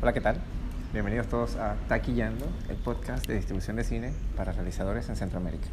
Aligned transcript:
Hola, 0.00 0.12
¿qué 0.12 0.20
tal? 0.20 0.36
Bienvenidos 0.92 1.26
todos 1.26 1.56
a 1.56 1.74
Taquillando, 1.88 2.46
el 2.68 2.76
podcast 2.76 3.26
de 3.26 3.34
distribución 3.34 3.74
de 3.74 3.82
cine 3.82 4.12
para 4.36 4.52
realizadores 4.52 5.08
en 5.08 5.16
Centroamérica. 5.16 5.66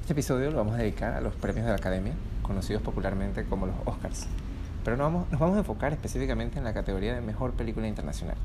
Este 0.00 0.12
episodio 0.12 0.50
lo 0.50 0.56
vamos 0.56 0.74
a 0.74 0.78
dedicar 0.78 1.14
a 1.14 1.20
los 1.20 1.36
premios 1.36 1.64
de 1.64 1.70
la 1.70 1.76
Academia, 1.76 2.14
conocidos 2.42 2.82
popularmente 2.82 3.44
como 3.44 3.66
los 3.66 3.76
Oscars. 3.84 4.26
Pero 4.82 4.96
nos 4.96 5.04
vamos, 5.04 5.30
nos 5.30 5.38
vamos 5.38 5.54
a 5.54 5.60
enfocar 5.60 5.92
específicamente 5.92 6.58
en 6.58 6.64
la 6.64 6.74
categoría 6.74 7.14
de 7.14 7.20
Mejor 7.20 7.52
Película 7.52 7.86
Internacional. 7.86 8.36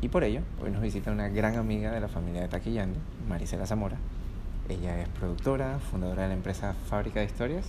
Y 0.00 0.08
por 0.08 0.24
ello, 0.24 0.40
hoy 0.60 0.72
nos 0.72 0.82
visita 0.82 1.12
una 1.12 1.28
gran 1.28 1.54
amiga 1.54 1.92
de 1.92 2.00
la 2.00 2.08
familia 2.08 2.40
de 2.40 2.48
Taquillando, 2.48 2.98
Marisela 3.28 3.66
Zamora. 3.66 3.98
Ella 4.68 5.00
es 5.00 5.08
productora, 5.10 5.78
fundadora 5.78 6.22
de 6.22 6.28
la 6.28 6.34
empresa 6.34 6.74
Fábrica 6.88 7.20
de 7.20 7.26
Historias 7.26 7.66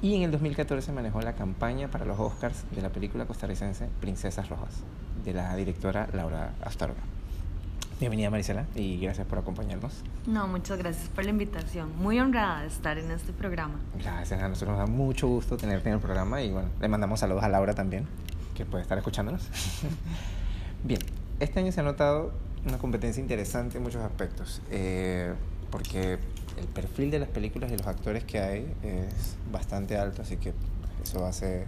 y 0.00 0.14
en 0.14 0.22
el 0.22 0.30
2014 0.30 0.92
manejó 0.92 1.20
la 1.20 1.32
campaña 1.32 1.88
para 1.88 2.04
los 2.04 2.20
Oscars 2.20 2.64
de 2.70 2.80
la 2.80 2.90
película 2.90 3.26
costarricense 3.26 3.88
Princesas 4.00 4.48
Rojas, 4.48 4.84
de 5.28 5.34
la 5.34 5.54
directora 5.56 6.08
Laura 6.14 6.54
Astorga. 6.62 7.02
Bienvenida 8.00 8.30
Marisela 8.30 8.64
y 8.74 8.98
gracias 8.98 9.26
por 9.26 9.38
acompañarnos. 9.38 9.92
No, 10.26 10.48
muchas 10.48 10.78
gracias 10.78 11.10
por 11.10 11.24
la 11.24 11.30
invitación. 11.30 11.92
Muy 11.98 12.18
honrada 12.18 12.62
de 12.62 12.68
estar 12.68 12.96
en 12.96 13.10
este 13.10 13.34
programa. 13.34 13.74
Gracias, 14.02 14.40
a 14.40 14.48
nosotros 14.48 14.78
nos 14.78 14.88
da 14.88 14.90
mucho 14.90 15.28
gusto 15.28 15.58
tenerte 15.58 15.90
en 15.90 15.96
el 15.96 16.00
programa 16.00 16.40
y 16.40 16.50
bueno, 16.50 16.70
le 16.80 16.88
mandamos 16.88 17.20
saludos 17.20 17.44
a 17.44 17.48
Laura 17.50 17.74
también, 17.74 18.06
que 18.54 18.64
puede 18.64 18.82
estar 18.82 18.96
escuchándonos. 18.96 19.42
Bien, 20.84 21.00
este 21.40 21.60
año 21.60 21.72
se 21.72 21.80
ha 21.80 21.84
notado 21.84 22.32
una 22.66 22.78
competencia 22.78 23.20
interesante 23.20 23.76
en 23.76 23.82
muchos 23.82 24.02
aspectos, 24.02 24.62
eh, 24.70 25.34
porque 25.70 26.18
el 26.58 26.66
perfil 26.72 27.10
de 27.10 27.18
las 27.18 27.28
películas 27.28 27.70
y 27.70 27.76
los 27.76 27.86
actores 27.86 28.24
que 28.24 28.40
hay 28.40 28.74
es 28.82 29.36
bastante 29.52 29.98
alto, 29.98 30.22
así 30.22 30.38
que 30.38 30.54
eso 31.02 31.26
hace, 31.26 31.66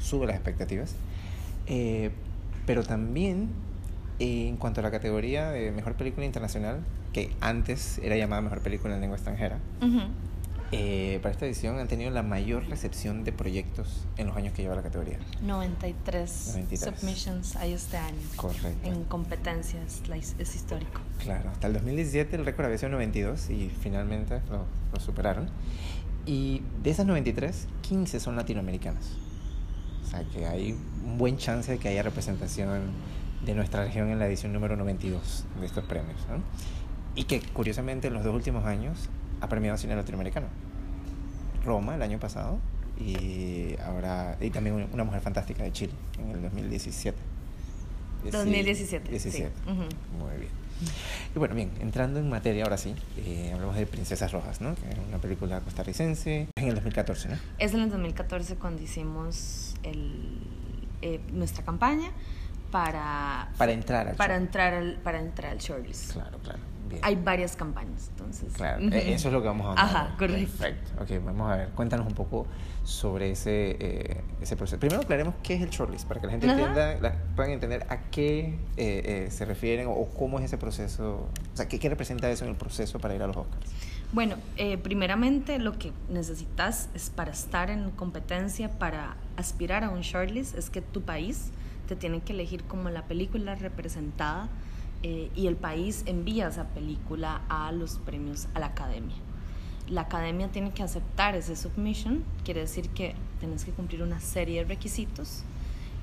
sube 0.00 0.26
las 0.26 0.36
expectativas. 0.36 0.94
Eh, 1.66 2.10
pero 2.70 2.84
también 2.84 3.48
eh, 4.20 4.46
en 4.46 4.56
cuanto 4.56 4.78
a 4.78 4.84
la 4.84 4.92
categoría 4.92 5.50
de 5.50 5.72
mejor 5.72 5.94
película 5.94 6.24
internacional, 6.24 6.78
que 7.12 7.34
antes 7.40 7.98
era 7.98 8.16
llamada 8.16 8.42
mejor 8.42 8.60
película 8.60 8.94
en 8.94 9.00
lengua 9.00 9.16
extranjera, 9.16 9.58
eh, 10.70 11.18
para 11.20 11.32
esta 11.32 11.46
edición 11.46 11.80
han 11.80 11.88
tenido 11.88 12.12
la 12.12 12.22
mayor 12.22 12.68
recepción 12.68 13.24
de 13.24 13.32
proyectos 13.32 14.06
en 14.18 14.28
los 14.28 14.36
años 14.36 14.54
que 14.54 14.62
lleva 14.62 14.76
la 14.76 14.84
categoría. 14.84 15.18
93, 15.42 16.30
submissions 16.76 17.56
hay 17.56 17.72
este 17.72 17.96
año. 17.96 18.20
Correcto. 18.36 18.88
En 18.88 19.02
competencias, 19.02 20.00
es 20.38 20.54
histórico. 20.54 21.00
Claro, 21.24 21.50
hasta 21.50 21.66
el 21.66 21.72
2017 21.72 22.36
el 22.36 22.44
récord 22.44 22.66
había 22.66 22.78
sido 22.78 22.90
92 22.90 23.50
y 23.50 23.68
finalmente 23.80 24.42
lo, 24.48 24.64
lo 24.92 25.00
superaron. 25.00 25.50
Y 26.24 26.62
de 26.84 26.90
esas 26.90 27.04
93, 27.04 27.66
15 27.80 28.20
son 28.20 28.36
latinoamericanas. 28.36 29.16
O 30.10 30.12
sea 30.12 30.24
que 30.24 30.44
hay 30.44 30.72
un 31.04 31.18
buen 31.18 31.36
chance 31.36 31.70
de 31.70 31.78
que 31.78 31.88
haya 31.88 32.02
representación 32.02 32.90
de 33.46 33.54
nuestra 33.54 33.84
región 33.84 34.08
en 34.08 34.18
la 34.18 34.26
edición 34.26 34.52
número 34.52 34.76
92 34.76 35.44
de 35.60 35.66
estos 35.66 35.84
premios. 35.84 36.18
¿no? 36.28 36.42
Y 37.14 37.24
que 37.24 37.40
curiosamente 37.40 38.08
en 38.08 38.14
los 38.14 38.24
dos 38.24 38.34
últimos 38.34 38.64
años 38.64 39.08
ha 39.40 39.48
premiado 39.48 39.78
cine 39.78 39.94
latinoamericano. 39.94 40.48
Roma 41.64 41.94
el 41.94 42.02
año 42.02 42.18
pasado 42.18 42.58
y 42.98 43.76
ahora 43.84 44.36
y 44.40 44.50
también 44.50 44.88
una 44.92 45.04
mujer 45.04 45.20
fantástica 45.20 45.62
de 45.62 45.70
Chile 45.70 45.92
en 46.18 46.30
el 46.30 46.42
2017. 46.42 47.16
2017. 48.24 49.10
17. 49.10 49.50
Muy 49.66 50.36
bien. 50.38 50.60
Y 51.34 51.38
bueno, 51.38 51.54
bien, 51.54 51.70
entrando 51.80 52.18
en 52.18 52.28
materia 52.28 52.64
ahora 52.64 52.78
sí, 52.78 52.94
eh, 53.18 53.50
hablamos 53.52 53.76
de 53.76 53.86
Princesas 53.86 54.32
Rojas, 54.32 54.60
¿no? 54.60 54.74
Que 54.74 54.88
es 54.88 54.96
una 55.08 55.18
película 55.18 55.60
costarricense 55.60 56.48
en 56.56 56.68
el 56.68 56.74
2014, 56.74 57.28
¿no? 57.28 57.36
Es 57.58 57.74
en 57.74 57.80
el 57.80 57.90
2014 57.90 58.56
cuando 58.56 58.82
hicimos 58.82 59.74
el, 59.82 60.40
eh, 61.02 61.20
nuestra 61.32 61.64
campaña 61.64 62.10
para 62.70 63.50
para 63.58 63.72
entrar 63.72 64.08
al 64.08 64.16
para 64.16 64.36
entrar 64.36 64.74
al 64.74 64.94
para 65.02 65.20
entrar 65.20 65.52
al 65.52 65.58
shortlist. 65.58 66.12
Claro, 66.12 66.38
claro. 66.38 66.58
Hay 67.02 67.16
varias 67.16 67.56
campañas, 67.56 68.08
entonces. 68.10 68.52
Claro, 68.52 68.82
e-, 68.82 69.12
eso 69.12 69.28
es 69.28 69.34
lo 69.34 69.40
que 69.40 69.48
vamos 69.48 69.66
a 69.66 69.70
hablar. 69.70 69.84
Ajá, 69.84 70.16
correcto. 70.18 70.58
Perfecto. 70.58 71.02
Ok, 71.02 71.24
vamos 71.24 71.50
a 71.50 71.56
ver, 71.56 71.68
cuéntanos 71.70 72.06
un 72.06 72.14
poco 72.14 72.46
sobre 72.84 73.30
ese, 73.30 73.76
eh, 73.78 74.20
ese 74.40 74.56
proceso. 74.56 74.78
Primero 74.80 75.02
aclaremos 75.02 75.34
qué 75.42 75.54
es 75.54 75.62
el 75.62 75.70
shortlist, 75.70 76.06
para 76.06 76.20
que 76.20 76.26
la 76.26 76.32
gente 76.32 76.46
entienda, 76.46 76.98
la, 77.00 77.14
puedan 77.36 77.52
entender 77.52 77.86
a 77.88 78.10
qué 78.10 78.58
eh, 78.76 79.26
eh, 79.26 79.28
se 79.30 79.44
refieren 79.44 79.86
o, 79.88 80.06
cómo 80.18 80.38
es 80.38 80.46
ese 80.46 80.58
proceso, 80.58 81.28
o 81.52 81.56
sea, 81.56 81.68
qué, 81.68 81.78
qué, 81.78 81.88
representa 81.88 82.30
eso 82.30 82.44
en 82.44 82.50
el 82.50 82.56
proceso 82.56 82.98
para 82.98 83.14
ir 83.14 83.22
a 83.22 83.26
los 83.26 83.36
Oscars. 83.36 83.70
Bueno, 84.12 84.36
primeramente 84.82 85.60
lo 85.60 85.78
que 85.78 85.92
necesitas 86.08 86.88
es 86.94 87.10
para 87.10 87.30
estar 87.30 87.70
en 87.70 87.92
competencia, 87.92 88.68
para 88.68 89.16
aspirar 89.36 89.84
a 89.84 89.90
un 89.90 90.00
shortlist, 90.00 90.58
es 90.58 90.68
que 90.68 90.80
tu 90.80 91.02
país 91.02 91.52
te 91.86 91.94
tiene 91.94 92.20
que 92.20 92.32
elegir 92.32 92.64
como 92.64 92.90
la 92.90 93.04
película 93.04 93.54
representada 93.54 94.48
eh, 95.02 95.30
y 95.34 95.46
el 95.46 95.56
país 95.56 96.02
envía 96.06 96.48
esa 96.48 96.64
película 96.68 97.40
a 97.48 97.72
los 97.72 97.98
premios 97.98 98.48
a 98.54 98.60
la 98.60 98.66
academia. 98.66 99.16
La 99.88 100.02
academia 100.02 100.48
tiene 100.48 100.70
que 100.70 100.82
aceptar 100.82 101.34
ese 101.34 101.56
submission, 101.56 102.22
quiere 102.44 102.60
decir 102.60 102.88
que 102.90 103.14
tienes 103.40 103.64
que 103.64 103.72
cumplir 103.72 104.02
una 104.02 104.20
serie 104.20 104.62
de 104.62 104.68
requisitos 104.68 105.42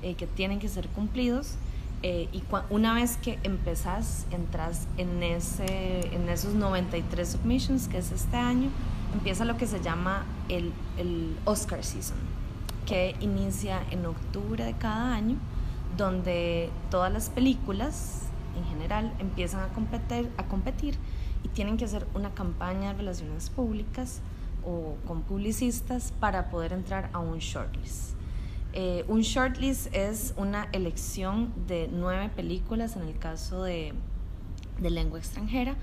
eh, 0.02 0.14
que 0.14 0.26
tienen 0.26 0.58
que 0.58 0.68
ser 0.68 0.88
cumplidos 0.88 1.54
eh, 2.02 2.28
y 2.32 2.44
una 2.70 2.94
vez 2.94 3.16
que 3.16 3.40
empezás, 3.42 4.26
entras 4.30 4.86
en, 4.98 5.22
ese, 5.22 6.14
en 6.14 6.28
esos 6.28 6.54
93 6.54 7.28
submissions, 7.28 7.88
que 7.88 7.98
es 7.98 8.12
este 8.12 8.36
año, 8.36 8.70
empieza 9.12 9.44
lo 9.44 9.56
que 9.56 9.66
se 9.66 9.80
llama 9.80 10.24
el, 10.48 10.72
el 10.96 11.36
Oscar 11.44 11.82
Season, 11.84 12.16
que 12.86 13.16
inicia 13.20 13.82
en 13.90 14.06
octubre 14.06 14.64
de 14.64 14.74
cada 14.74 15.12
año, 15.14 15.36
donde 15.96 16.70
todas 16.90 17.12
las 17.12 17.30
películas 17.30 18.27
en 18.58 18.64
general 18.64 19.12
empiezan 19.18 19.60
a 19.60 19.68
competir, 19.68 20.30
a 20.36 20.44
competir 20.44 20.96
y 21.44 21.48
tienen 21.48 21.76
que 21.76 21.84
hacer 21.84 22.06
una 22.14 22.34
campaña 22.34 22.92
de 22.92 22.98
relaciones 22.98 23.50
públicas 23.50 24.20
o 24.64 24.96
con 25.06 25.22
publicistas 25.22 26.12
para 26.20 26.50
poder 26.50 26.72
entrar 26.72 27.10
a 27.12 27.18
un 27.20 27.38
shortlist. 27.38 28.14
Eh, 28.74 29.04
un 29.08 29.22
shortlist 29.22 29.94
es 29.94 30.34
una 30.36 30.68
elección 30.72 31.52
de 31.66 31.88
nueve 31.90 32.28
películas 32.34 32.96
en 32.96 33.02
el 33.02 33.18
caso 33.18 33.62
de, 33.62 33.94
de 34.80 34.90
lengua 34.90 35.18
extranjera, 35.18 35.76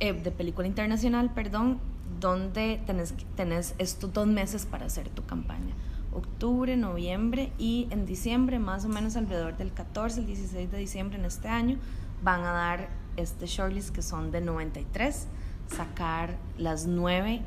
eh, 0.00 0.12
de 0.12 0.30
película 0.32 0.66
internacional, 0.66 1.32
perdón, 1.32 1.78
donde 2.20 2.80
tenés, 2.86 3.14
tenés 3.36 3.74
estos 3.78 4.12
dos 4.12 4.26
meses 4.26 4.66
para 4.66 4.86
hacer 4.86 5.08
tu 5.08 5.24
campaña. 5.24 5.74
Octubre, 6.12 6.76
noviembre 6.76 7.52
y 7.58 7.86
en 7.90 8.04
diciembre, 8.04 8.58
más 8.58 8.84
o 8.84 8.88
menos 8.88 9.16
alrededor 9.16 9.56
del 9.56 9.72
14, 9.72 10.20
el 10.20 10.26
16 10.26 10.70
de 10.70 10.78
diciembre 10.78 11.18
en 11.18 11.24
este 11.24 11.48
año, 11.48 11.78
van 12.22 12.40
a 12.44 12.52
dar 12.52 12.88
este 13.16 13.46
shortlist 13.46 13.90
que 13.90 14.02
son 14.02 14.30
de 14.30 14.40
93, 14.40 15.26
sacar 15.68 16.36
las 16.58 16.86
nueve 16.86 17.42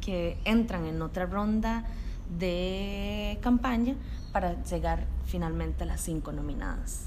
que 0.00 0.38
entran 0.44 0.86
en 0.86 1.02
otra 1.02 1.26
ronda 1.26 1.84
de 2.38 3.38
campaña 3.40 3.94
para 4.32 4.62
llegar 4.64 5.06
finalmente 5.26 5.84
a 5.84 5.86
las 5.86 6.00
cinco 6.00 6.32
nominadas. 6.32 7.06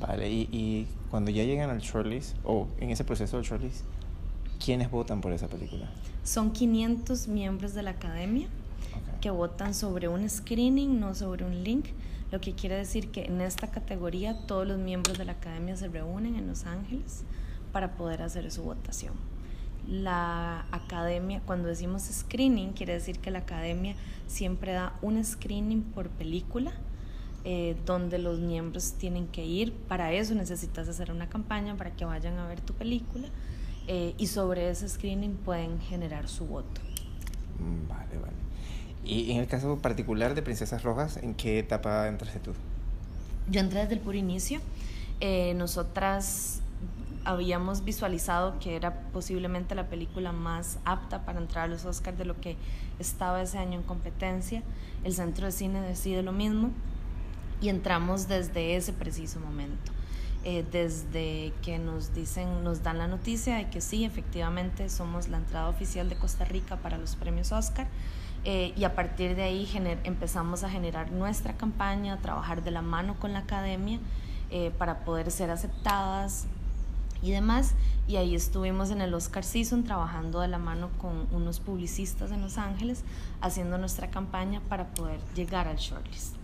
Vale, 0.00 0.30
y, 0.30 0.48
y 0.52 0.86
cuando 1.10 1.30
ya 1.30 1.44
llegan 1.44 1.70
al 1.70 1.80
shortlist, 1.80 2.36
o 2.44 2.68
en 2.78 2.90
ese 2.90 3.04
proceso 3.04 3.36
del 3.36 3.46
shortlist, 3.46 3.84
¿quiénes 4.64 4.90
votan 4.90 5.20
por 5.20 5.32
esa 5.32 5.48
película? 5.48 5.90
Son 6.24 6.52
500 6.52 7.28
miembros 7.28 7.74
de 7.74 7.82
la 7.82 7.90
academia 7.90 8.46
que 9.20 9.30
votan 9.30 9.74
sobre 9.74 10.08
un 10.08 10.28
screening, 10.28 11.00
no 11.00 11.14
sobre 11.14 11.44
un 11.44 11.62
link 11.62 11.86
lo 12.32 12.40
que 12.40 12.54
quiere 12.54 12.76
decir 12.76 13.10
que 13.10 13.26
en 13.26 13.42
esta 13.42 13.70
categoría 13.70 14.46
todos 14.46 14.66
los 14.66 14.78
miembros 14.78 15.18
de 15.18 15.26
la 15.26 15.32
academia 15.32 15.76
se 15.76 15.88
reúnen 15.88 16.34
en 16.34 16.46
Los 16.46 16.64
Ángeles 16.64 17.24
para 17.72 17.92
poder 17.94 18.22
hacer 18.22 18.50
su 18.50 18.62
votación. 18.62 19.12
La 19.86 20.64
academia, 20.70 21.42
cuando 21.44 21.68
decimos 21.68 22.04
screening, 22.04 22.72
quiere 22.72 22.94
decir 22.94 23.18
que 23.18 23.30
la 23.30 23.40
academia 23.40 23.94
siempre 24.28 24.72
da 24.72 24.98
un 25.02 25.22
screening 25.22 25.82
por 25.82 26.08
película, 26.08 26.72
eh, 27.44 27.76
donde 27.84 28.18
los 28.18 28.40
miembros 28.40 28.94
tienen 28.94 29.26
que 29.26 29.44
ir. 29.44 29.74
Para 29.74 30.12
eso 30.12 30.34
necesitas 30.34 30.88
hacer 30.88 31.10
una 31.10 31.28
campaña 31.28 31.76
para 31.76 31.90
que 31.90 32.06
vayan 32.06 32.38
a 32.38 32.46
ver 32.46 32.60
tu 32.62 32.72
película 32.72 33.28
eh, 33.88 34.14
y 34.16 34.28
sobre 34.28 34.70
ese 34.70 34.88
screening 34.88 35.34
pueden 35.34 35.80
generar 35.80 36.28
su 36.28 36.46
voto. 36.46 36.80
Mm, 37.58 37.88
vale, 37.88 38.18
vale. 38.18 38.51
Y 39.04 39.32
en 39.32 39.38
el 39.38 39.46
caso 39.46 39.78
particular 39.78 40.34
de 40.34 40.42
Princesas 40.42 40.82
Rojas, 40.82 41.16
¿en 41.16 41.34
qué 41.34 41.58
etapa 41.58 42.06
entraste 42.06 42.38
tú? 42.38 42.52
Yo 43.50 43.60
entré 43.60 43.80
desde 43.80 43.94
el 43.94 44.00
puro 44.00 44.16
inicio. 44.16 44.60
Eh, 45.20 45.54
nosotras 45.54 46.60
habíamos 47.24 47.84
visualizado 47.84 48.58
que 48.58 48.76
era 48.76 48.94
posiblemente 49.12 49.74
la 49.74 49.88
película 49.88 50.32
más 50.32 50.78
apta 50.84 51.24
para 51.24 51.38
entrar 51.38 51.64
a 51.64 51.68
los 51.68 51.84
Oscars 51.84 52.18
de 52.18 52.24
lo 52.24 52.40
que 52.40 52.56
estaba 52.98 53.42
ese 53.42 53.58
año 53.58 53.78
en 53.78 53.82
competencia. 53.82 54.62
El 55.04 55.12
Centro 55.14 55.46
de 55.46 55.52
Cine 55.52 55.80
decide 55.80 56.22
lo 56.22 56.32
mismo 56.32 56.70
y 57.60 57.68
entramos 57.68 58.28
desde 58.28 58.76
ese 58.76 58.92
preciso 58.92 59.40
momento. 59.40 59.92
Eh, 60.44 60.64
desde 60.72 61.52
que 61.62 61.78
nos 61.78 62.14
dicen, 62.14 62.64
nos 62.64 62.82
dan 62.82 62.98
la 62.98 63.06
noticia 63.06 63.56
de 63.56 63.70
que 63.70 63.80
sí, 63.80 64.04
efectivamente 64.04 64.88
somos 64.88 65.28
la 65.28 65.36
entrada 65.38 65.68
oficial 65.68 66.08
de 66.08 66.16
Costa 66.16 66.44
Rica 66.44 66.76
para 66.76 66.98
los 66.98 67.14
premios 67.14 67.52
Oscar 67.52 67.86
eh, 68.44 68.72
y 68.76 68.84
a 68.84 68.94
partir 68.94 69.36
de 69.36 69.42
ahí 69.42 69.68
empezamos 70.04 70.64
a 70.64 70.70
generar 70.70 71.12
nuestra 71.12 71.56
campaña, 71.56 72.14
a 72.14 72.16
trabajar 72.18 72.64
de 72.64 72.72
la 72.72 72.82
mano 72.82 73.14
con 73.20 73.32
la 73.32 73.40
academia 73.40 74.00
eh, 74.50 74.72
para 74.76 75.04
poder 75.04 75.30
ser 75.30 75.50
aceptadas 75.50 76.46
y 77.22 77.30
demás. 77.30 77.74
Y 78.08 78.16
ahí 78.16 78.34
estuvimos 78.34 78.90
en 78.90 79.00
el 79.00 79.14
Oscar 79.14 79.44
Season 79.44 79.84
trabajando 79.84 80.40
de 80.40 80.48
la 80.48 80.58
mano 80.58 80.90
con 80.98 81.28
unos 81.30 81.60
publicistas 81.60 82.32
en 82.32 82.40
Los 82.42 82.58
Ángeles, 82.58 83.04
haciendo 83.40 83.78
nuestra 83.78 84.10
campaña 84.10 84.60
para 84.68 84.88
poder 84.88 85.20
llegar 85.36 85.68
al 85.68 85.76
shortlist. 85.76 86.34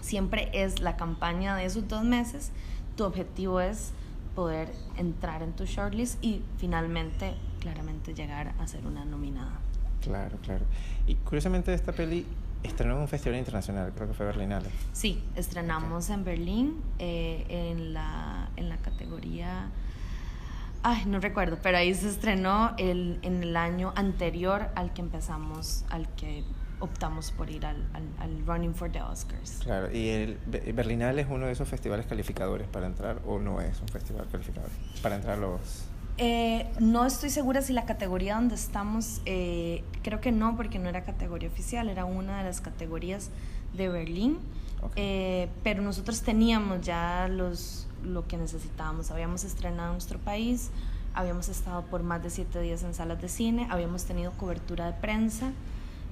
Siempre 0.00 0.50
es 0.52 0.80
la 0.80 0.96
campaña 0.96 1.54
de 1.54 1.64
esos 1.64 1.86
dos 1.86 2.02
meses, 2.02 2.50
tu 2.96 3.04
objetivo 3.04 3.60
es 3.60 3.92
poder 4.34 4.72
entrar 4.96 5.42
en 5.42 5.52
tu 5.52 5.64
shortlist 5.64 6.22
y 6.24 6.42
finalmente, 6.58 7.34
claramente, 7.60 8.14
llegar 8.14 8.52
a 8.58 8.66
ser 8.66 8.86
una 8.86 9.04
nominada. 9.04 9.60
Claro, 10.00 10.38
claro. 10.42 10.64
Y 11.06 11.14
curiosamente 11.16 11.72
esta 11.74 11.92
peli 11.92 12.26
estrenó 12.62 12.94
en 12.94 13.00
un 13.00 13.08
festival 13.08 13.38
internacional, 13.38 13.92
creo 13.94 14.08
que 14.08 14.14
fue 14.14 14.26
Berlinale. 14.26 14.68
Sí, 14.92 15.22
estrenamos 15.34 16.10
en 16.10 16.24
Berlín 16.24 16.82
eh, 16.98 17.44
en, 17.48 17.94
la, 17.94 18.48
en 18.56 18.68
la 18.68 18.76
categoría... 18.78 19.68
Ay, 20.82 21.04
no 21.04 21.20
recuerdo, 21.20 21.58
pero 21.62 21.76
ahí 21.76 21.92
se 21.94 22.08
estrenó 22.08 22.74
el, 22.78 23.18
en 23.20 23.42
el 23.42 23.54
año 23.54 23.92
anterior 23.96 24.70
al 24.74 24.94
que 24.94 25.02
empezamos, 25.02 25.84
al 25.90 26.08
que 26.14 26.42
optamos 26.80 27.30
por 27.32 27.50
ir 27.50 27.66
al, 27.66 27.86
al, 28.18 28.46
Running 28.46 28.74
for 28.74 28.90
the 28.90 29.02
Oscars. 29.02 29.60
Claro, 29.62 29.94
¿y 29.94 30.08
el 30.08 30.38
Berlinale 30.46 31.20
es 31.22 31.28
uno 31.30 31.46
de 31.46 31.52
esos 31.52 31.68
festivales 31.68 32.06
calificadores 32.06 32.66
para 32.68 32.86
entrar 32.86 33.20
o 33.26 33.38
no 33.38 33.60
es 33.60 33.80
un 33.80 33.88
festival 33.88 34.26
calificador 34.32 34.70
para 35.02 35.16
entrar 35.16 35.36
los 35.36 35.84
eh, 36.22 36.66
no 36.78 37.06
estoy 37.06 37.30
segura 37.30 37.62
si 37.62 37.72
la 37.72 37.86
categoría 37.86 38.34
donde 38.34 38.54
estamos, 38.54 39.22
eh, 39.24 39.82
creo 40.02 40.20
que 40.20 40.32
no, 40.32 40.54
porque 40.54 40.78
no 40.78 40.90
era 40.90 41.02
categoría 41.02 41.48
oficial, 41.48 41.88
era 41.88 42.04
una 42.04 42.36
de 42.36 42.44
las 42.44 42.60
categorías 42.60 43.30
de 43.72 43.88
Berlín. 43.88 44.36
Eh, 44.96 45.48
pero 45.64 45.82
nosotros 45.82 46.20
teníamos 46.20 46.82
ya 46.82 47.26
los, 47.26 47.88
lo 48.04 48.28
que 48.28 48.36
necesitábamos. 48.36 49.10
Habíamos 49.10 49.44
estrenado 49.44 49.88
en 49.88 49.94
nuestro 49.94 50.18
país, 50.18 50.70
habíamos 51.14 51.48
estado 51.48 51.86
por 51.86 52.02
más 52.02 52.22
de 52.22 52.28
siete 52.28 52.60
días 52.60 52.82
en 52.82 52.92
salas 52.92 53.22
de 53.22 53.30
cine, 53.30 53.66
habíamos 53.70 54.04
tenido 54.04 54.32
cobertura 54.32 54.86
de 54.86 54.92
prensa 54.92 55.52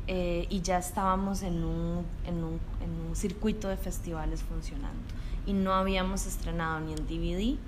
y 0.06 0.62
ya 0.62 0.78
estábamos 0.78 1.43
en 1.43 1.62
un, 1.62 2.02
en, 2.26 2.43
un, 2.43 2.58
en 2.82 3.08
un 3.10 3.14
circuito 3.14 3.69
de 3.69 3.76
festivales 3.76 4.43
funcionando. 4.43 5.02
Y 5.44 5.52
no 5.52 5.75
habíamos 5.75 6.25
estrenado 6.26 6.81
ni 6.81 6.94
en 6.94 7.06
DVD 7.06 7.58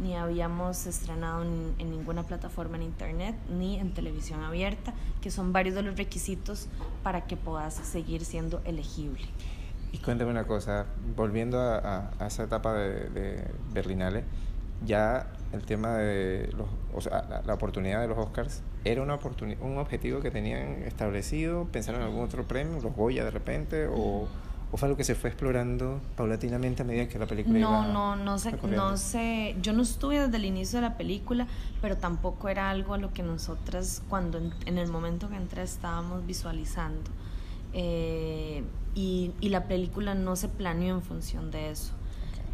ni 0.00 0.14
habíamos 0.14 0.86
estrenado 0.86 1.42
en, 1.42 1.90
ninguna 1.90 2.22
plataforma 2.22 2.76
en 2.76 2.82
internet 2.82 3.34
ni 3.50 3.78
en 3.78 3.94
televisión 3.94 4.42
abierta, 4.42 4.92
que 5.20 5.30
son 5.30 5.52
varios 5.52 5.74
de 5.74 5.82
los 5.82 5.96
requisitos 5.96 6.68
para 7.02 7.26
que 7.26 7.36
puedas 7.36 7.74
seguir 7.74 8.24
siendo 8.24 8.60
elegible. 8.64 9.24
Y 9.92 9.98
cuéntame 9.98 10.30
una 10.30 10.46
cosa, 10.46 10.86
volviendo 11.16 11.58
a, 11.60 12.10
esa 12.26 12.44
etapa 12.44 12.74
de, 12.74 13.50
Berlinale, 13.72 14.24
ya 14.84 15.28
el 15.52 15.64
tema 15.64 15.96
de 15.96 16.50
los, 16.56 16.68
o 16.94 17.00
sea, 17.00 17.42
la, 17.46 17.54
oportunidad 17.54 18.02
de 18.02 18.08
los 18.08 18.18
Oscars, 18.18 18.62
¿era 18.84 19.00
una 19.00 19.18
un 19.60 19.78
objetivo 19.78 20.20
que 20.20 20.30
tenían 20.30 20.82
establecido? 20.82 21.66
¿Pensaron 21.72 22.02
en 22.02 22.08
algún 22.08 22.24
otro 22.24 22.44
premio, 22.44 22.80
los 22.80 22.94
Goya 22.94 23.24
de 23.24 23.30
repente? 23.30 23.86
¿O, 23.86 24.28
¿O 24.72 24.76
fue 24.76 24.86
algo 24.86 24.96
que 24.96 25.04
se 25.04 25.14
fue 25.14 25.30
explorando 25.30 26.00
paulatinamente 26.16 26.82
a 26.82 26.84
medida 26.84 27.08
que 27.08 27.18
la 27.18 27.26
película 27.26 27.58
no, 27.58 27.82
iba 27.82 27.86
No, 27.86 28.16
no 28.16 28.38
sé, 28.38 28.52
no 28.62 28.96
sé, 28.96 29.56
yo 29.62 29.72
no 29.72 29.82
estuve 29.82 30.20
desde 30.20 30.36
el 30.36 30.44
inicio 30.44 30.80
de 30.80 30.88
la 30.88 30.96
película, 30.96 31.46
pero 31.80 31.96
tampoco 31.96 32.48
era 32.48 32.68
algo 32.70 32.94
a 32.94 32.98
lo 32.98 33.12
que 33.12 33.22
nosotras 33.22 34.02
cuando 34.08 34.38
en, 34.38 34.78
el 34.78 34.88
momento 34.88 35.28
que 35.28 35.36
entré 35.36 35.62
estábamos 35.62 36.26
visualizando. 36.26 37.10
Eh, 37.72 38.64
y, 38.94 39.32
y, 39.40 39.50
la 39.50 39.64
película 39.68 40.14
no 40.14 40.34
se 40.34 40.48
planeó 40.48 40.94
en 40.94 41.02
función 41.02 41.50
de 41.50 41.70
eso. 41.70 41.92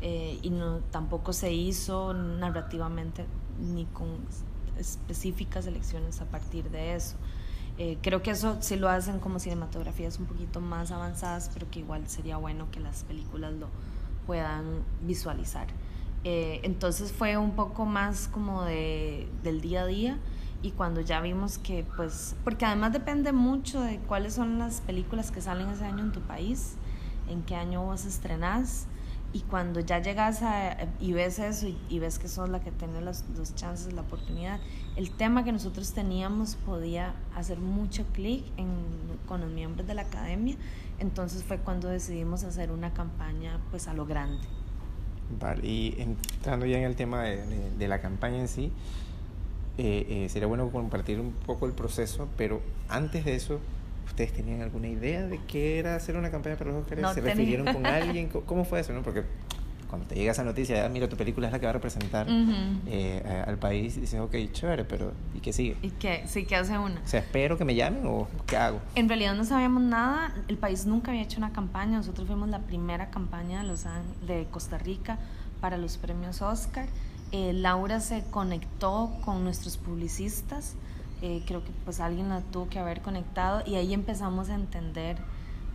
Eh, 0.03 0.41
y 0.43 0.50
no, 0.50 0.81
tampoco 0.91 1.32
se 1.32 1.53
hizo 1.53 2.12
narrativamente 2.12 3.25
ni 3.61 3.85
con 3.85 4.09
específicas 4.76 5.67
elecciones 5.69 6.20
a 6.20 6.25
partir 6.25 6.70
de 6.70 6.97
eso. 6.97 7.14
Eh, 7.78 7.98
creo 8.02 8.22
que 8.22 8.32
eso 8.32 8.58
sí 8.60 8.76
lo 8.76 8.88
hacen 8.88 9.19
como 9.19 9.38
cinematografías 9.38 10.19
un 10.19 10.26
poquito 10.26 10.60
más 10.60 10.90
avanzadas, 10.90 11.50
pero 11.52 11.70
que 11.70 11.80
igual 11.80 12.06
sería 12.08 12.36
bueno 12.36 12.70
que 12.70 12.80
las 12.80 13.04
películas 13.04 13.52
lo 13.54 13.69
puedan 14.26 14.84
visualizar. 15.02 15.66
Eh, 16.24 16.60
entonces 16.62 17.12
fue 17.12 17.36
un 17.36 17.52
poco 17.52 17.84
más 17.84 18.28
como 18.28 18.62
de, 18.62 19.28
del 19.42 19.60
día 19.60 19.82
a 19.82 19.86
día 19.86 20.19
y 20.62 20.70
cuando 20.70 21.00
ya 21.00 21.20
vimos 21.20 21.58
que 21.58 21.84
pues, 21.96 22.36
porque 22.44 22.64
además 22.64 22.92
depende 22.92 23.32
mucho 23.32 23.80
de 23.80 23.98
cuáles 23.98 24.34
son 24.34 24.58
las 24.58 24.80
películas 24.82 25.32
que 25.32 25.40
salen 25.40 25.68
ese 25.70 25.84
año 25.84 26.04
en 26.04 26.12
tu 26.12 26.20
país, 26.20 26.75
en 27.28 27.42
qué 27.42 27.56
año 27.56 27.82
vos 27.82 28.04
estrenás 28.04 28.86
y 29.32 29.40
cuando 29.40 29.80
ya 29.80 29.98
llegas 29.98 30.42
a, 30.42 30.76
y 31.00 31.12
ves 31.12 31.38
eso 31.38 31.66
y, 31.88 31.98
ves 31.98 32.18
que 32.18 32.28
sos 32.28 32.48
la 32.48 32.60
que 32.60 32.70
tiene 32.70 33.00
las 33.00 33.25
dos 33.34 33.54
chances, 33.54 33.92
la 33.92 34.02
oportunidad, 34.02 34.60
el 34.96 35.10
tema 35.10 35.44
que 35.44 35.52
nosotros 35.52 35.92
teníamos 35.92 36.56
podía 36.56 37.14
hacer 37.34 37.58
mucho 37.58 38.04
clic 38.12 38.44
con 39.26 39.40
los 39.40 39.50
miembros 39.50 39.86
de 39.86 39.94
la 39.94 40.02
academia, 40.02 40.56
entonces 40.98 41.44
fue 41.44 41.58
cuando 41.58 41.88
decidimos 41.88 42.44
hacer 42.44 42.70
una 42.70 42.92
campaña 42.92 43.58
pues 43.70 43.88
a 43.88 43.94
lo 43.94 44.06
grande. 44.06 44.42
Vale, 45.40 45.66
y 45.66 45.94
entrando 45.98 46.66
ya 46.66 46.78
en 46.78 46.84
el 46.84 46.96
tema 46.96 47.22
de, 47.22 47.70
de, 47.70 47.88
la 47.88 48.00
campaña 48.00 48.38
en 48.38 48.48
sí, 48.48 48.70
eh, 49.78 50.06
eh, 50.08 50.28
sería 50.28 50.46
bueno 50.46 50.70
compartir 50.70 51.20
un 51.20 51.32
poco 51.32 51.66
el 51.66 51.72
proceso, 51.72 52.28
pero 52.36 52.60
antes 52.88 53.24
de 53.24 53.34
eso, 53.34 53.60
¿Ustedes 54.06 54.32
tenían 54.32 54.60
alguna 54.60 54.88
idea 54.88 55.22
de 55.26 55.38
qué 55.48 55.78
era 55.78 55.94
hacer 55.94 56.16
una 56.16 56.30
campaña 56.30 56.56
para 56.56 56.70
los 56.70 56.82
Oscars? 56.82 57.14
¿Se 57.14 57.20
refirieron 57.20 57.72
con 57.72 57.86
alguien? 57.86 58.28
¿Cómo 58.28 58.64
fue 58.64 58.80
eso? 58.80 58.92
No? 58.92 59.02
Porque 59.02 59.24
cuando 59.92 60.08
te 60.08 60.14
llega 60.14 60.32
esa 60.32 60.42
noticia, 60.42 60.86
ah, 60.86 60.88
mira, 60.88 61.06
tu 61.06 61.18
película 61.18 61.48
es 61.48 61.52
la 61.52 61.58
que 61.58 61.66
va 61.66 61.70
a 61.70 61.74
representar 61.74 62.26
eh, 62.86 63.44
al 63.46 63.58
país, 63.58 63.98
y 63.98 64.00
dices, 64.00 64.18
ok, 64.20 64.34
chévere, 64.50 64.84
pero 64.86 65.12
¿y 65.34 65.40
qué 65.40 65.52
sigue? 65.52 65.76
¿Y 65.82 65.90
qué? 65.90 66.24
Sí, 66.26 66.46
¿qué 66.46 66.56
hace 66.56 66.78
una? 66.78 66.98
O 67.04 67.06
sea, 67.06 67.20
¿espero 67.20 67.58
que 67.58 67.66
me 67.66 67.74
llamen 67.74 68.06
o 68.06 68.26
qué 68.46 68.56
hago? 68.56 68.80
En 68.94 69.06
realidad 69.06 69.34
no 69.34 69.44
sabíamos 69.44 69.82
nada, 69.82 70.34
el 70.48 70.56
país 70.56 70.86
nunca 70.86 71.10
había 71.10 71.22
hecho 71.22 71.36
una 71.36 71.52
campaña, 71.52 71.98
nosotros 71.98 72.26
fuimos 72.26 72.48
la 72.48 72.60
primera 72.60 73.10
campaña 73.10 73.60
de, 73.60 73.68
los, 73.68 73.84
de 74.26 74.46
Costa 74.50 74.78
Rica 74.78 75.18
para 75.60 75.76
los 75.76 75.98
premios 75.98 76.40
Oscar. 76.40 76.86
Eh, 77.30 77.52
Laura 77.52 78.00
se 78.00 78.24
conectó 78.30 79.12
con 79.26 79.44
nuestros 79.44 79.76
publicistas, 79.76 80.74
eh, 81.20 81.42
creo 81.46 81.62
que 81.62 81.70
pues 81.84 82.00
alguien 82.00 82.30
la 82.30 82.40
tuvo 82.40 82.70
que 82.70 82.78
haber 82.78 83.02
conectado 83.02 83.62
y 83.66 83.74
ahí 83.74 83.92
empezamos 83.92 84.48
a 84.48 84.54
entender 84.54 85.18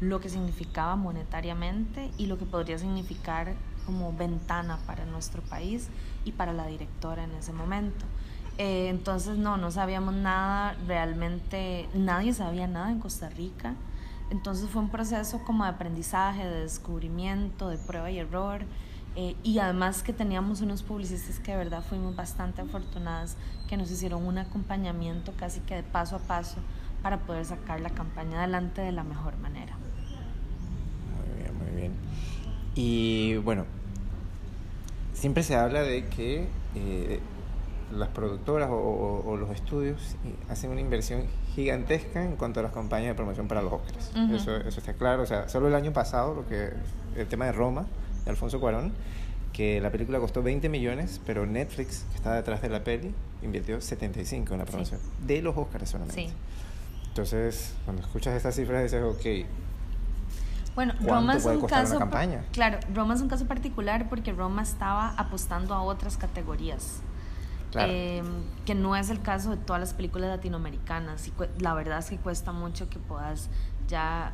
lo 0.01 0.19
que 0.19 0.29
significaba 0.29 0.95
monetariamente 0.95 2.09
y 2.17 2.25
lo 2.25 2.39
que 2.39 2.45
podría 2.45 2.79
significar 2.79 3.53
como 3.87 4.13
ventana 4.13 4.77
para 4.85 5.05
nuestro 5.05 5.41
país 5.41 5.87
y 6.25 6.33
para 6.33 6.53
la 6.53 6.67
directora 6.67 7.23
en 7.23 7.31
ese 7.31 7.53
momento. 7.53 8.05
Eh, 8.57 8.89
entonces 8.89 9.37
no, 9.37 9.55
no 9.55 9.71
sabíamos 9.71 10.13
nada, 10.13 10.75
realmente 10.85 11.87
nadie 11.95 12.33
sabía 12.33 12.67
nada 12.67 12.91
en 12.91 12.99
Costa 12.99 13.29
Rica. 13.29 13.73
Entonces 14.29 14.69
fue 14.69 14.81
un 14.81 14.89
proceso 14.89 15.41
como 15.45 15.63
de 15.63 15.69
aprendizaje, 15.69 16.45
de 16.45 16.61
descubrimiento, 16.61 17.69
de 17.69 17.77
prueba 17.77 18.11
y 18.11 18.19
error. 18.19 18.61
Eh, 19.15 19.35
y 19.41 19.57
además 19.57 20.03
que 20.03 20.13
teníamos 20.13 20.61
unos 20.61 20.83
publicistas 20.83 21.39
que 21.39 21.51
de 21.51 21.57
verdad 21.57 21.81
fuimos 21.81 22.15
bastante 22.15 22.61
afortunadas, 22.61 23.37
que 23.67 23.77
nos 23.77 23.89
hicieron 23.89 24.27
un 24.27 24.37
acompañamiento 24.37 25.33
casi 25.37 25.59
que 25.61 25.75
de 25.75 25.83
paso 25.83 26.17
a 26.17 26.19
paso 26.19 26.57
para 27.01 27.19
poder 27.19 27.45
sacar 27.45 27.79
la 27.79 27.89
campaña 27.89 28.39
adelante 28.39 28.81
de 28.81 28.91
la 28.91 29.03
mejor 29.03 29.37
manera. 29.37 29.75
Muy 31.15 31.41
bien, 31.41 31.57
muy 31.57 31.81
bien. 31.81 31.93
Y 32.77 33.37
bueno, 33.37 33.65
siempre 35.13 35.41
se 35.41 35.55
habla 35.55 35.81
de 35.81 36.05
que 36.05 36.47
eh, 36.75 37.19
las 37.91 38.09
productoras 38.09 38.69
o, 38.71 39.35
los 39.35 39.49
estudios 39.49 40.15
hacen 40.47 40.69
una 40.69 40.79
inversión 40.79 41.23
gigantesca 41.55 42.23
en 42.23 42.35
cuanto 42.35 42.59
a 42.59 42.63
las 42.63 42.71
campañas 42.71 43.07
de 43.09 43.15
promoción 43.15 43.47
para 43.47 43.63
los 43.63 43.73
Oscars. 43.73 44.11
eso, 44.31 44.55
eso 44.57 44.79
está 44.79 44.93
claro. 44.93 45.23
O 45.23 45.25
sea, 45.25 45.49
solo 45.49 45.67
el 45.69 45.73
año 45.73 45.91
pasado, 45.91 46.35
lo 46.35 46.47
que 46.47 46.69
el 47.15 47.27
tema 47.27 47.45
de 47.45 47.51
Roma, 47.51 47.87
Alfonso 48.27 48.59
Cuarón, 48.59 48.93
que 49.53 49.81
la 49.81 49.89
película 49.89 50.19
costó 50.19 50.43
20 50.43 50.69
millones, 50.69 51.19
pero 51.25 51.47
Netflix, 51.47 52.05
que 52.11 52.17
está 52.17 52.35
detrás 52.35 52.61
de 52.61 52.69
la 52.69 52.83
peli, 52.83 53.11
invirtió 53.41 53.81
75 53.81 54.53
en 54.53 54.59
la 54.59 54.65
promoción, 54.65 54.99
de 55.25 55.41
los 55.41 55.57
Oscars 55.57 55.89
solamente. 55.89 56.29
Entonces, 57.07 57.73
cuando 57.85 58.03
escuchas 58.03 58.35
estas 58.35 58.55
cifras 58.55 58.83
dices, 58.83 59.03
ok, 59.03 59.47
bueno, 60.77 60.93
Roma 61.01 61.33
es 61.33 61.43
un 61.43 61.65
caso, 61.65 61.97
claro, 62.51 62.77
Roma 62.93 63.15
es 63.15 63.21
un 63.21 63.29
caso 63.29 63.47
particular 63.47 64.07
porque 64.09 64.31
Roma 64.31 64.61
estaba 64.61 65.09
apostando 65.17 65.73
a 65.73 65.81
otras 65.81 66.17
categorías. 66.17 67.01
Eh, 67.79 68.21
que 68.63 68.75
no 68.75 68.95
es 68.95 69.09
el 69.09 69.19
caso 69.23 69.49
de 69.49 69.57
todas 69.57 69.79
las 69.79 69.95
películas 69.95 70.29
latinoamericanas. 70.29 71.29
Y 71.29 71.33
la 71.59 71.73
verdad 71.73 71.97
es 71.97 72.11
que 72.11 72.17
cuesta 72.17 72.51
mucho 72.51 72.91
que 72.91 72.99
puedas 72.99 73.49
ya 73.87 74.33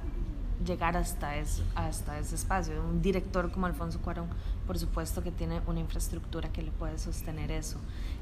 llegar 0.65 0.97
hasta, 0.97 1.37
eso, 1.37 1.63
hasta 1.75 2.19
ese 2.19 2.35
espacio. 2.35 2.73
Un 2.83 3.01
director 3.01 3.49
como 3.49 3.65
Alfonso 3.65 4.01
Cuarón, 4.01 4.27
por 4.67 4.77
supuesto 4.77 5.23
que 5.23 5.31
tiene 5.31 5.61
una 5.65 5.79
infraestructura 5.79 6.49
que 6.49 6.61
le 6.61 6.71
puede 6.71 6.97
sostener 6.97 7.51
eso. 7.51 7.77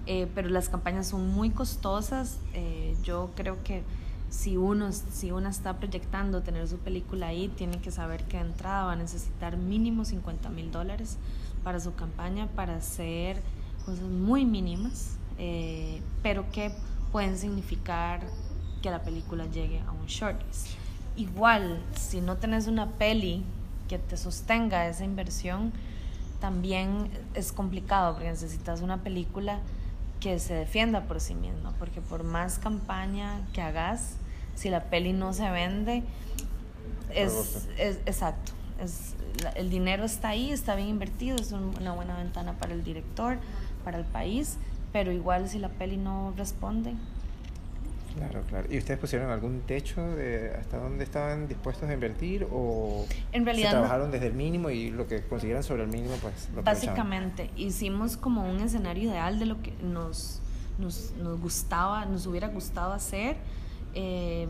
Eh, 0.05 0.29
pero 0.35 0.47
las 0.49 0.69
campañas 0.69 1.07
son 1.07 1.27
muy 1.27 1.49
costosas. 1.49 2.37
Eh, 2.53 2.95
yo 3.01 3.31
creo 3.35 3.63
que 3.63 3.83
si 4.31 4.55
uno, 4.55 4.91
si 4.93 5.31
uno 5.31 5.49
está 5.49 5.77
proyectando 5.77 6.41
tener 6.41 6.65
su 6.67 6.77
película 6.77 7.27
ahí, 7.27 7.49
tiene 7.49 7.79
que 7.81 7.91
saber 7.91 8.23
que 8.23 8.37
de 8.37 8.43
entrada 8.43 8.85
va 8.85 8.93
a 8.93 8.95
necesitar 8.95 9.57
mínimo 9.57 10.05
50 10.05 10.49
mil 10.49 10.71
dólares 10.71 11.17
para 11.63 11.81
su 11.81 11.93
campaña 11.95 12.47
para 12.55 12.77
hacer 12.77 13.41
cosas 13.85 14.05
muy 14.05 14.45
mínimas, 14.45 15.17
eh, 15.37 16.01
pero 16.23 16.49
que 16.49 16.71
pueden 17.11 17.37
significar 17.37 18.21
que 18.81 18.89
la 18.89 19.03
película 19.03 19.45
llegue 19.47 19.81
a 19.81 19.91
un 19.91 20.05
shortlist. 20.05 20.67
Igual, 21.17 21.83
si 21.93 22.21
no 22.21 22.37
tenés 22.37 22.67
una 22.67 22.87
peli 22.87 23.43
que 23.89 23.99
te 23.99 24.15
sostenga 24.15 24.87
esa 24.87 25.03
inversión, 25.03 25.73
también 26.39 27.11
es 27.33 27.51
complicado 27.51 28.13
porque 28.13 28.29
necesitas 28.29 28.79
una 28.81 29.03
película 29.03 29.59
que 30.21 30.39
se 30.39 30.53
defienda 30.53 31.01
por 31.01 31.19
sí 31.19 31.35
misma, 31.35 31.73
porque 31.77 31.99
por 31.99 32.23
más 32.23 32.59
campaña 32.59 33.41
que 33.51 33.61
hagas, 33.61 34.15
si 34.55 34.69
la 34.69 34.85
peli 34.85 35.13
no 35.13 35.33
se 35.33 35.49
vende, 35.49 36.03
es, 37.13 37.67
es 37.77 37.97
exacto, 38.05 38.53
es, 38.81 39.15
el 39.55 39.69
dinero 39.69 40.03
está 40.03 40.29
ahí, 40.29 40.51
está 40.51 40.75
bien 40.75 40.89
invertido, 40.89 41.37
es 41.37 41.51
una 41.51 41.93
buena 41.93 42.17
ventana 42.17 42.53
para 42.53 42.73
el 42.73 42.83
director, 42.83 43.37
para 43.83 43.97
el 43.97 44.05
país, 44.05 44.57
pero 44.91 45.11
igual 45.11 45.49
si 45.49 45.59
la 45.59 45.69
peli 45.69 45.97
no 45.97 46.33
responde, 46.37 46.93
Claro, 48.15 48.43
claro. 48.47 48.67
¿Y 48.69 48.77
ustedes 48.77 48.99
pusieron 48.99 49.31
algún 49.31 49.61
techo 49.61 50.01
de 50.15 50.53
hasta 50.59 50.77
dónde 50.77 51.03
estaban 51.03 51.47
dispuestos 51.47 51.89
a 51.89 51.93
invertir 51.93 52.47
o 52.51 53.05
en 53.31 53.45
realidad 53.45 53.69
se 53.69 53.75
trabajaron 53.75 54.11
desde 54.11 54.27
el 54.27 54.33
mínimo 54.33 54.69
y 54.69 54.91
lo 54.91 55.07
que 55.07 55.21
consiguieran 55.23 55.63
sobre 55.63 55.83
el 55.83 55.89
mínimo 55.89 56.15
pues 56.21 56.49
lo 56.53 56.61
Básicamente, 56.61 57.49
hicimos 57.55 58.17
como 58.17 58.49
un 58.49 58.59
escenario 58.59 59.09
ideal 59.09 59.39
de 59.39 59.45
lo 59.45 59.61
que 59.61 59.71
nos, 59.83 60.41
nos, 60.77 61.13
nos 61.13 61.39
gustaba, 61.39 62.05
nos 62.05 62.25
hubiera 62.27 62.49
gustado 62.49 62.93
hacer 62.93 63.37
eh, 63.93 64.47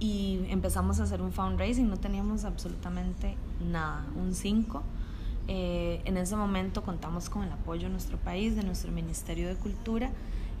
y 0.00 0.40
empezamos 0.48 0.98
a 1.00 1.04
hacer 1.04 1.22
un 1.22 1.32
fundraising, 1.32 1.88
no 1.88 1.96
teníamos 1.96 2.44
absolutamente 2.44 3.36
nada, 3.64 4.04
un 4.16 4.34
5. 4.34 4.82
Eh, 5.48 6.02
en 6.04 6.16
ese 6.16 6.36
momento 6.36 6.82
contamos 6.82 7.28
con 7.28 7.44
el 7.44 7.52
apoyo 7.52 7.82
de 7.84 7.90
nuestro 7.90 8.16
país, 8.18 8.56
de 8.56 8.62
nuestro 8.62 8.92
Ministerio 8.92 9.48
de 9.48 9.56
Cultura 9.56 10.10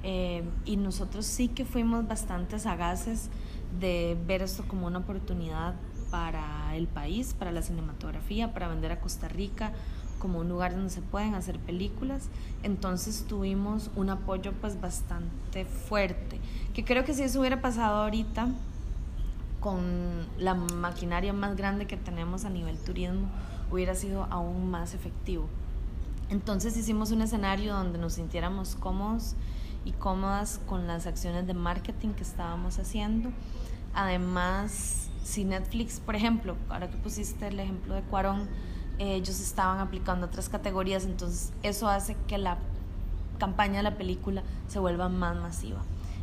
eh, 0.02 0.42
y 0.64 0.76
nosotros 0.76 1.24
sí 1.24 1.48
que 1.48 1.64
fuimos 1.64 2.06
bastante 2.08 2.58
sagaces 2.58 3.30
de 3.78 4.16
ver 4.26 4.42
esto 4.42 4.64
como 4.66 4.86
una 4.86 4.98
oportunidad 4.98 5.74
para 6.10 6.76
el 6.76 6.88
país, 6.88 7.34
para 7.34 7.52
la 7.52 7.62
cinematografía, 7.62 8.52
para 8.52 8.68
vender 8.68 8.92
a 8.92 9.00
Costa 9.00 9.28
Rica 9.28 9.72
como 10.22 10.38
un 10.38 10.48
lugar 10.48 10.72
donde 10.72 10.88
se 10.88 11.02
pueden 11.02 11.34
hacer 11.34 11.58
películas. 11.58 12.28
Entonces 12.62 13.26
tuvimos 13.28 13.90
un 13.96 14.08
apoyo 14.08 14.52
pues 14.52 14.80
bastante 14.80 15.64
fuerte, 15.64 16.38
que 16.74 16.84
creo 16.84 17.04
que 17.04 17.12
si 17.12 17.24
eso 17.24 17.40
hubiera 17.40 17.60
pasado 17.60 18.04
ahorita 18.04 18.46
con 19.58 20.28
la 20.38 20.54
maquinaria 20.54 21.32
más 21.32 21.56
grande 21.56 21.88
que 21.88 21.96
tenemos 21.96 22.44
a 22.44 22.50
nivel 22.50 22.78
turismo, 22.78 23.26
hubiera 23.72 23.96
sido 23.96 24.28
aún 24.30 24.70
más 24.70 24.94
efectivo. 24.94 25.48
Entonces 26.30 26.76
hicimos 26.76 27.10
un 27.10 27.22
escenario 27.22 27.74
donde 27.74 27.98
nos 27.98 28.12
sintiéramos 28.12 28.76
cómodos 28.76 29.34
y 29.84 29.90
cómodas 29.90 30.60
con 30.66 30.86
las 30.86 31.08
acciones 31.08 31.48
de 31.48 31.54
marketing 31.54 32.10
que 32.10 32.22
estábamos 32.22 32.78
haciendo. 32.78 33.30
Además, 33.92 35.08
si 35.24 35.44
Netflix, 35.44 35.98
por 35.98 36.14
ejemplo, 36.14 36.56
ahora 36.68 36.88
que 36.88 36.96
pusiste 36.96 37.48
el 37.48 37.58
ejemplo 37.58 37.94
de 37.94 38.02
Cuarón, 38.02 38.48
ellos 39.10 39.40
estaban 39.40 39.78
aplicando 39.78 40.26
otras 40.26 40.48
categorías, 40.48 41.04
entonces 41.04 41.52
eso 41.62 41.88
hace 41.88 42.16
que 42.26 42.38
la 42.38 42.58
campaña 43.38 43.78
de 43.78 43.82
la 43.82 43.96
película 43.96 44.42
se 44.68 44.78
vuelva 44.78 45.08
más 45.08 45.36
masiva. 45.36 45.80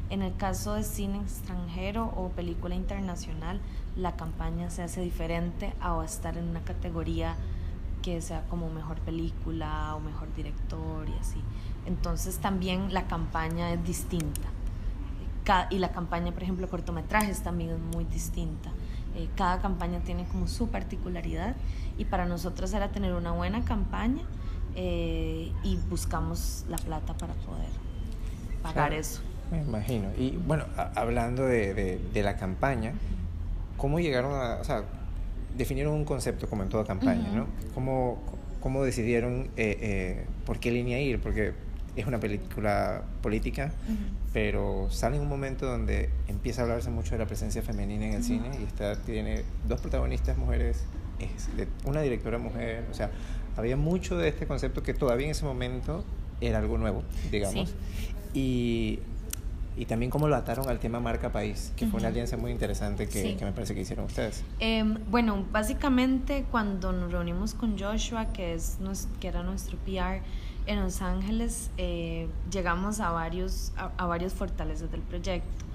En 0.09 0.21
el 0.21 0.35
caso 0.35 0.73
de 0.73 0.83
cine 0.83 1.19
extranjero 1.19 2.05
o 2.15 2.29
película 2.29 2.75
internacional, 2.75 3.59
la 3.95 4.15
campaña 4.15 4.69
se 4.69 4.81
hace 4.81 5.01
diferente 5.01 5.73
a 5.81 6.03
estar 6.03 6.37
en 6.37 6.47
una 6.47 6.61
categoría 6.61 7.35
que 8.01 8.21
sea 8.21 8.43
como 8.49 8.69
mejor 8.69 8.97
película 8.99 9.93
o 9.95 9.99
mejor 9.99 10.33
director 10.35 11.07
y 11.09 11.13
así. 11.19 11.41
Entonces 11.85 12.37
también 12.37 12.93
la 12.93 13.07
campaña 13.07 13.71
es 13.73 13.83
distinta. 13.83 14.47
Y 15.71 15.79
la 15.79 15.91
campaña, 15.91 16.31
por 16.31 16.43
ejemplo, 16.43 16.69
cortometrajes 16.69 17.41
también 17.41 17.71
es 17.71 17.79
muy 17.79 18.05
distinta. 18.05 18.69
Eh, 19.15 19.27
cada 19.35 19.59
campaña 19.59 19.99
tiene 19.99 20.25
como 20.25 20.47
su 20.47 20.69
particularidad 20.69 21.55
y 21.97 22.05
para 22.05 22.25
nosotros 22.25 22.73
era 22.73 22.91
tener 22.91 23.13
una 23.13 23.31
buena 23.31 23.65
campaña 23.65 24.21
eh, 24.75 25.51
y 25.63 25.77
buscamos 25.89 26.65
la 26.69 26.77
plata 26.77 27.17
para 27.17 27.33
poder 27.33 27.69
pagar 28.61 28.93
eso. 28.93 29.21
Me 29.51 29.61
imagino. 29.61 30.09
Y 30.17 30.37
bueno, 30.37 30.65
hablando 30.95 31.43
de, 31.43 31.99
de, 32.13 32.23
la 32.23 32.37
campaña, 32.37 32.93
¿cómo 33.77 33.99
llegaron 33.99 34.33
a, 34.33 34.57
o 34.61 34.63
sea, 34.63 34.83
definieron 35.57 35.93
un 35.93 36.05
concepto 36.05 36.47
como 36.47 36.61
en 36.61 36.69
toda 36.69 36.85
campaña, 36.85 37.29
¿no? 37.33 37.47
¿Cómo, 37.73 38.19
cómo 38.61 38.83
decidieron 38.83 39.49
eh, 39.57 40.25
por 40.45 40.59
qué 40.59 40.71
línea 40.71 41.01
ir? 41.01 41.19
Porque 41.19 41.53
es 41.95 42.05
una 42.05 42.19
película 42.19 43.03
política, 43.21 43.71
pero 44.33 44.87
sale 44.89 45.17
en 45.17 45.23
un 45.23 45.29
momento 45.29 45.65
donde 45.65 46.09
empieza 46.27 46.61
a 46.61 46.63
hablarse 46.65 46.89
mucho 46.89 47.11
de 47.11 47.19
la 47.19 47.25
presencia 47.25 47.61
femenina 47.61 48.05
en 48.05 48.13
el 48.13 48.23
cine 48.23 48.49
y 48.59 48.63
está, 48.63 48.95
tiene 48.95 49.43
dos 49.67 49.81
protagonistas 49.81 50.37
mujeres, 50.37 50.83
es 51.19 51.49
una 51.85 52.01
directora 52.01 52.37
mujer, 52.37 52.85
o 52.89 52.93
sea, 52.93 53.11
había 53.57 53.75
mucho 53.75 54.17
de 54.17 54.29
este 54.29 54.47
concepto 54.47 54.83
que 54.83 54.93
todavía 54.93 55.25
en 55.25 55.31
ese 55.31 55.45
momento 55.45 56.05
era 56.41 56.59
algo 56.59 56.77
nuevo, 56.77 57.03
digamos. 57.31 57.75
Y, 58.33 58.99
y 59.79 59.85
también 59.85 60.11
cómo 60.11 60.27
lo 60.27 60.35
ataron 60.35 60.67
al 60.67 60.77
tema 60.77 60.99
marca 60.99 61.31
país, 61.31 61.71
que 61.77 61.87
fue 61.87 62.01
una 62.01 62.09
alianza 62.09 62.35
muy 62.35 62.51
interesante 62.51 63.07
que, 63.07 63.37
que 63.37 63.45
me 63.45 63.53
parece 63.53 63.73
que 63.73 63.79
hicieron 63.79 64.05
ustedes. 64.07 64.43
Em, 64.59 64.97
bueno, 65.09 65.45
básicamente 65.53 66.45
cuando 66.51 66.91
nos 66.91 67.13
reunimos 67.13 67.53
con 67.53 67.79
Joshua, 67.79 68.33
que, 68.33 68.53
es, 68.53 68.77
que 69.21 69.29
era 69.29 69.41
nuestro 69.41 69.77
PR, 69.77 70.21
en 70.65 70.81
Los 70.81 71.01
Ángeles 71.01 71.71
eh, 71.77 72.27
llegamos 72.51 72.99
a 72.99 73.11
varios, 73.11 73.71
a, 73.77 74.05
varios 74.05 74.33
fortalezas 74.33 74.91
del 74.91 74.99
proyecto. 74.99 75.65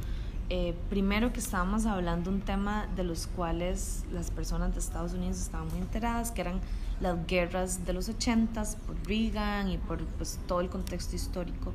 Eh, 0.50 0.74
primero 0.90 1.32
que 1.32 1.40
estábamos 1.40 1.86
hablando 1.86 2.30
un 2.30 2.42
tema 2.42 2.86
de 2.94 3.04
los 3.04 3.26
cuales 3.26 4.04
las 4.12 4.30
personas 4.30 4.74
de 4.74 4.80
Estados 4.80 5.14
Unidos 5.14 5.38
estaban 5.38 5.68
muy 5.68 5.78
enteradas, 5.78 6.30
que 6.30 6.42
eran 6.42 6.60
las 7.00 7.26
guerras 7.26 7.86
de 7.86 7.94
los 7.94 8.10
80 8.10 8.64
por 8.86 8.96
Reagan 9.06 9.70
y 9.70 9.78
por 9.78 10.04
pues, 10.04 10.38
todo 10.46 10.60
el 10.60 10.68
contexto 10.68 11.16
histórico 11.16 11.72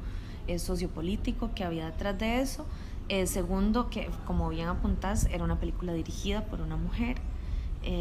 eh, 0.49 0.59
sociopolítico 0.59 1.51
que 1.53 1.63
había 1.63 1.85
detrás 1.85 2.17
de 2.17 2.41
eso. 2.41 2.65
segundo, 3.25 3.89
que 3.89 4.09
como 4.25 4.49
bien 4.49 4.67
apuntás, 4.67 5.25
era 5.31 5.43
una 5.43 5.59
película 5.59 5.93
dirigida 5.93 6.45
por 6.45 6.61
una 6.61 6.77
mujer, 6.77 7.17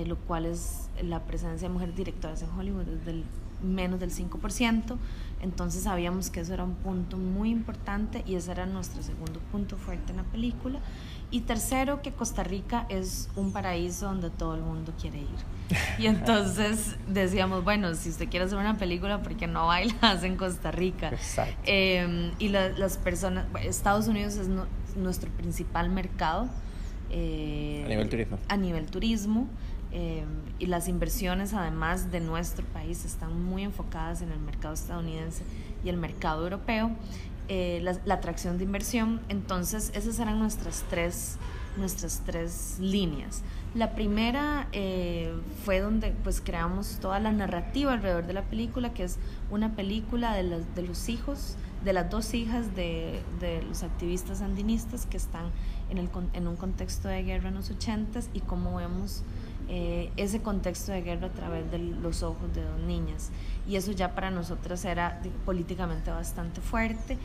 lo 0.07 0.17
cual 0.17 0.47
es 0.47 0.89
la 1.03 1.25
presencia 1.25 1.69
de 1.69 1.75
mujeres 1.75 1.97
directoras 1.97 2.43
en 2.43 2.51
Hollywood 2.51 2.85
desde 2.85 3.11
el 3.13 3.25
menos 3.63 4.01
del 4.01 4.13
5%, 4.13 4.97
entonces 5.41 5.83
sabíamos 5.85 6.31
que 6.31 6.41
eso 6.41 6.55
era 6.55 6.65
un 6.65 6.75
punto 6.75 7.17
muy 7.17 7.51
importante 7.51 8.23
y 8.27 8.35
ese 8.35 8.53
era 8.53 8.67
nuestro 8.67 9.03
segundo 9.03 9.41
punto 9.53 9.77
fuerte 9.77 10.13
en 10.13 10.19
la 10.19 10.25
película. 10.25 10.81
Y 11.31 11.43
tercero, 11.43 12.01
que 12.01 12.13
Costa 12.13 12.43
Rica 12.43 12.87
es 12.89 13.29
un 13.37 13.53
paraíso 13.53 14.07
donde 14.07 14.31
todo 14.31 14.55
el 14.55 14.63
mundo 14.63 14.95
quiere 14.99 15.19
ir. 15.19 15.79
Y 15.99 16.07
entonces 16.07 16.97
decíamos, 17.07 17.65
bueno, 17.65 17.95
si 17.95 18.09
usted 18.09 18.29
quiere 18.29 18.47
hacer 18.47 18.59
una 18.59 18.79
película, 18.79 19.23
¿por 19.23 19.37
qué 19.37 19.47
no 19.47 19.67
bailas 19.67 20.23
en 20.25 20.37
Costa 20.37 20.71
Rica? 20.71 21.13
Eh, 21.67 22.33
y 22.39 22.49
las 22.49 22.97
personas, 22.97 23.47
Estados 23.63 24.09
Unidos 24.09 24.37
es 24.37 24.49
nuestro 24.97 25.31
principal 25.33 25.91
mercado. 25.91 26.49
Eh, 27.11 27.83
a 27.85 27.89
nivel 27.89 28.09
turismo. 28.09 28.39
A 28.49 28.57
nivel 28.57 28.87
turismo. 28.87 29.49
Eh, 29.91 30.25
y 30.59 30.67
las 30.67 30.87
inversiones 30.87 31.55
además 31.55 32.13
de 32.13 32.21
nuestro 32.21 32.67
país 32.67 33.07
están 33.07 33.43
muy 33.43 33.63
enfocadas 33.63 34.21
en 34.21 34.31
el 34.31 34.39
mercado 34.39 34.75
estadounidense 34.75 35.45
y 35.83 35.89
el 35.89 35.97
mercado 35.97 36.43
europeo, 36.43 36.91
eh, 37.49 37.81
la, 37.83 38.15
atracción 38.15 38.59
de 38.59 38.65
inversión. 38.65 39.21
Entonces 39.31 39.91
esas 39.95 40.19
eran 40.19 40.39
nuestras 40.39 40.85
tres, 40.91 41.39
nuestras 41.79 42.23
tres 42.27 42.77
líneas. 42.81 43.43
La 43.75 43.95
primera 43.95 44.69
eh, 44.73 45.33
fue 45.65 45.81
donde 45.81 46.13
pues 46.23 46.43
creamos 46.43 46.99
toda 47.01 47.19
la 47.19 47.33
narrativa 47.33 47.95
alrededor 47.95 48.27
de 48.27 48.35
la 48.35 48.43
película, 48.43 48.93
que 48.93 49.05
es 49.05 49.17
una 49.51 49.75
película 49.75 50.35
de, 50.35 50.43
los, 50.43 50.75
de 50.75 50.83
los 50.83 51.09
hijos, 51.09 51.57
de 51.83 51.95
las 51.95 52.11
dos 52.11 52.35
hijas 52.35 52.75
de, 52.77 53.23
de 53.41 53.63
los 53.63 53.83
activistas 53.83 54.43
andinistas 54.43 55.07
que 55.07 55.17
están 55.17 55.51
en, 55.91 55.99
el, 55.99 56.09
en 56.33 56.49
un 56.49 56.57
contexto 56.57 57.09
de 57.09 57.23
guerra 57.23 57.49
en 57.49 57.55
los 57.55 57.71
ochentas 57.71 58.29
y 58.33 58.41
cómo 58.41 58.77
vemos 58.77 59.23
eh, 59.71 60.11
ese 60.17 60.41
contexto 60.41 60.93
de 60.93 61.03
guerra 61.03 61.27
a 61.27 61.31
través 61.31 61.71
de 61.71 61.79
los 61.79 62.23
ojos 62.23 62.55
de 62.55 62.65
dos 62.65 62.81
niñas. 62.81 63.31
Y 63.67 63.77
eso 63.77 63.93
ya 63.93 64.15
para 64.15 64.31
nosotras 64.31 64.85
era 64.87 65.21
políticamente 65.45 66.11
bastante 66.11 66.63
fuerte. 66.63 67.19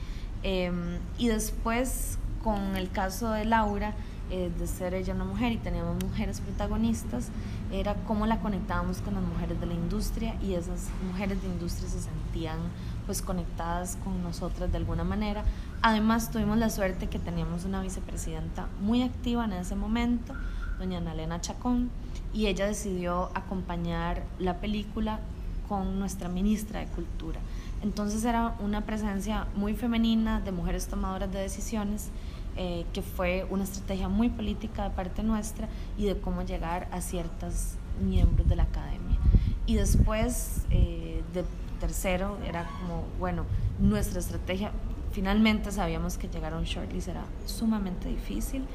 Em, 0.43 0.97
y 1.17 1.29
después, 1.29 2.17
con 2.43 2.75
el 2.75 2.91
caso 2.91 3.31
de 3.31 3.45
Laura, 3.45 3.93
eh, 4.29 4.51
de 4.57 4.67
ser 4.67 4.93
ella 4.93 5.13
una 5.13 5.23
mujer 5.23 5.53
y 5.53 5.57
teníamos 5.57 6.03
mujeres 6.03 6.41
protagonistas, 6.41 7.29
era 7.71 7.95
cómo 8.07 8.25
la 8.25 8.39
conectábamos 8.39 8.99
con 8.99 9.13
las 9.13 9.23
mujeres 9.23 9.59
de 9.61 9.65
la 9.65 9.73
industria 9.73 10.35
y 10.41 10.53
esas 10.53 10.89
mujeres 11.05 11.41
de 11.41 11.47
industria 11.47 11.89
se 11.89 12.01
sentían 12.01 12.59
pues 13.05 13.21
conectadas 13.21 13.97
con 14.03 14.21
nosotras 14.21 14.71
de 14.71 14.77
alguna 14.77 15.03
manera. 15.05 15.43
Además 15.85 16.31
tuvimos 16.31 16.57
la 16.57 16.69
suerte 16.69 17.07
que 17.07 17.19
teníamos 17.19 17.65
una 17.65 17.81
vicepresidenta 17.81 18.67
muy 18.79 19.03
activa 19.03 19.43
en 19.43 19.51
ese 19.51 19.75
momento, 19.75 20.33
doña 20.79 20.99
Ana 20.99 21.11
Elena 21.11 21.41
Chacón, 21.41 21.89
y 22.33 22.47
ella 22.47 22.67
decidió 22.67 23.29
acompañar 23.35 24.23
la 24.39 24.61
película 24.61 25.19
con 25.67 25.99
nuestra 25.99 26.29
ministra 26.29 26.79
de 26.79 26.85
Cultura. 26.85 27.41
Entonces 27.81 28.23
era 28.23 28.55
una 28.61 28.79
presencia 28.85 29.45
muy 29.57 29.75
femenina 29.75 30.39
de 30.39 30.53
mujeres 30.53 30.87
tomadoras 30.87 31.29
de 31.33 31.39
decisiones, 31.39 32.11
eh, 32.55 32.85
que 32.93 33.01
fue 33.01 33.45
una 33.49 33.65
estrategia 33.65 34.07
muy 34.07 34.29
política 34.29 34.85
de 34.85 34.91
parte 34.91 35.21
nuestra 35.21 35.67
y 35.97 36.05
de 36.05 36.17
cómo 36.17 36.43
llegar 36.43 36.87
a 36.93 37.01
ciertos 37.01 37.73
miembros 38.01 38.47
de 38.47 38.55
la 38.55 38.63
academia. 38.63 39.17
Y 39.65 39.75
después, 39.75 40.61
eh, 40.69 41.23
de 41.33 41.43
tercero, 41.81 42.37
era 42.47 42.69
como, 42.79 43.03
bueno, 43.19 43.43
nuestra 43.81 44.21
estrategia, 44.21 44.71
finalmente 45.13 45.71
sabíamos 45.71 46.17
que 46.17 46.27
llegar 46.27 46.53
a 46.53 46.57
un 46.57 46.65
shortlist 46.65 47.07
era 47.07 47.23
sumamente 47.45 48.09
difícil, 48.09 48.65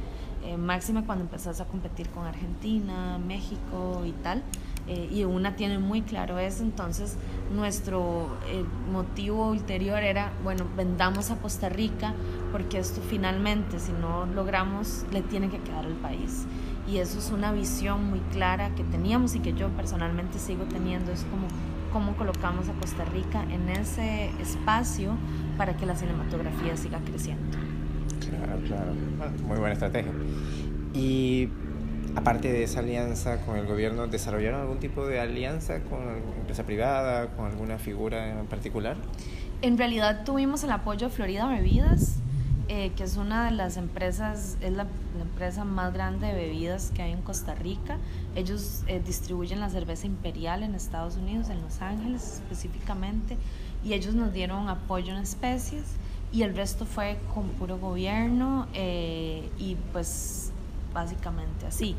eh, 0.45 0.57
máxima 0.57 1.05
cuando 1.05 1.25
empezás 1.25 1.61
a 1.61 1.67
competir 1.67 2.09
con 2.11 2.25
Argentina, 2.25 3.19
México 3.19 4.03
y 4.07 4.13
tal. 4.13 4.43
Eh, 4.87 5.07
y 5.13 5.25
una 5.25 5.55
tiene 5.55 5.79
muy 5.79 6.01
claro 6.01 6.39
eso, 6.39 6.63
entonces 6.63 7.19
nuestro 7.55 8.39
eh, 8.47 8.65
motivo 8.91 9.51
ulterior 9.51 10.03
era, 10.03 10.33
bueno, 10.43 10.65
vendamos 10.79 11.31
a 11.31 11.37
Costa 11.37 11.69
Rica 11.69 12.15
porque 12.53 12.79
esto 12.79 13.03
finalmente, 13.03 13.81
si 13.81 13.93
no 13.93 14.25
logramos, 14.25 15.05
le 15.13 15.21
tiene 15.21 15.51
que 15.51 15.59
quedar 15.59 15.85
al 15.85 15.97
país. 15.97 16.47
Y 16.87 16.99
eso 16.99 17.19
es 17.19 17.31
una 17.31 17.53
visión 17.53 18.09
muy 18.09 18.21
clara 18.33 18.75
que 18.75 18.85
teníamos 18.85 19.35
y 19.35 19.41
que 19.41 19.53
yo 19.53 19.69
personalmente 19.71 20.39
sigo 20.39 20.65
teniendo, 20.65 21.13
es 21.13 21.25
como 21.25 21.49
cómo 21.93 22.17
colocamos 22.17 22.69
a 22.69 22.73
Costa 22.75 23.05
Rica 23.05 23.43
en 23.51 23.69
ese 23.69 24.31
espacio 24.41 25.17
para 25.57 25.77
que 25.77 25.87
la 25.87 25.97
cinematografía 25.97 26.77
siga 26.77 26.99
creciendo. 27.01 27.59
Claro, 28.21 28.61
claro. 28.67 28.93
muy 29.47 29.59
buena 29.59 29.73
estrategia. 29.73 30.13
Y 30.95 31.49
aparte 32.15 32.53
de 32.53 32.63
esa 32.63 32.81
alianza 32.81 33.41
con 33.45 33.57
el 33.57 33.67
gobierno, 33.67 34.07
¿desarrollaron 34.07 34.61
algún 34.61 34.79
tipo 34.79 35.07
de 35.07 35.21
alianza 35.21 35.81
con 35.81 36.01
empresa 36.41 36.65
privada, 36.65 37.29
con 37.37 37.47
alguna 37.47 37.79
figura 37.79 38.41
en 38.41 38.47
particular? 38.47 38.97
En 39.61 39.77
realidad 39.77 40.25
tuvimos 40.25 40.63
el 40.65 40.71
apoyo 40.71 41.09
de 41.09 41.15
Florida 41.15 41.49
Bebidas, 41.49 42.18
eh, 42.69 42.93
que 42.97 43.05
es 43.05 43.17
una 43.17 43.47
de 43.47 43.53
las 43.53 43.79
empresas, 43.79 44.59
es 44.61 44.73
la, 44.73 44.87
empresa 45.21 45.65
más 45.65 45.93
grande 45.95 46.27
de 46.27 46.35
bebidas 46.35 46.93
que 46.95 47.03
hay 47.03 47.13
en 47.13 47.23
Costa 47.23 47.55
Rica. 47.55 47.97
Ellos 48.37 48.83
eh, 48.87 49.01
distribuyen 49.05 49.59
la 49.59 49.71
cerveza 49.71 50.07
imperial 50.07 50.63
en 50.63 50.75
Estados 50.75 51.17
Unidos, 51.17 51.49
en 51.49 51.63
Los 51.63 51.81
Ángeles 51.81 52.43
específicamente, 52.43 53.39
y 53.83 53.95
ellos 53.95 54.15
nos 54.15 54.33
dieron 54.33 54.69
apoyo 54.69 55.13
en 55.15 55.23
especies 55.23 55.85
y 56.31 56.43
el 56.43 56.55
resto 56.55 56.85
fue 56.85 57.19
con 57.35 57.49
puro 57.51 57.79
gobierno 57.79 58.69
eh, 58.75 59.51
y 59.59 59.77
pues 59.93 60.53
básicamente 60.93 61.67
así. 61.67 61.97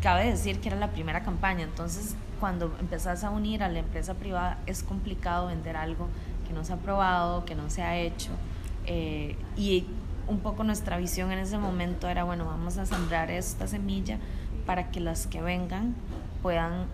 Cabe 0.00 0.26
decir 0.26 0.60
que 0.60 0.68
era 0.68 0.78
la 0.78 0.92
primera 0.92 1.22
campaña, 1.22 1.64
entonces 1.64 2.14
cuando 2.40 2.72
empezás 2.80 3.24
a 3.24 3.30
unir 3.30 3.62
a 3.62 3.68
la 3.68 3.80
empresa 3.80 4.14
privada 4.14 4.58
es 4.66 4.82
complicado 4.82 5.48
vender 5.48 5.76
algo 5.76 6.08
que 6.46 6.52
no 6.52 6.64
se 6.64 6.72
ha 6.72 6.76
probado, 6.76 7.44
que 7.44 7.54
no 7.54 7.68
se 7.68 7.82
ha 7.82 7.98
hecho. 7.98 8.30
Eh, 8.86 9.36
y 9.56 9.86
un 10.28 10.40
poco 10.40 10.64
nuestra 10.64 10.96
visión 10.98 11.32
en 11.32 11.38
ese 11.38 11.58
momento 11.58 12.08
era, 12.08 12.24
bueno, 12.24 12.44
vamos 12.44 12.78
a 12.78 12.86
sembrar 12.86 13.30
esta 13.30 13.66
semilla 13.66 14.18
para 14.66 14.90
que 14.90 15.00
las 15.00 15.26
que 15.26 15.40
vengan 15.42 15.94
puedan 16.42 16.86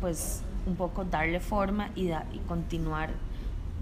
pues 0.00 0.42
un 0.66 0.76
poco 0.76 1.04
darle 1.04 1.40
forma 1.40 1.90
y, 1.94 2.10
y 2.10 2.40
continuar, 2.48 3.10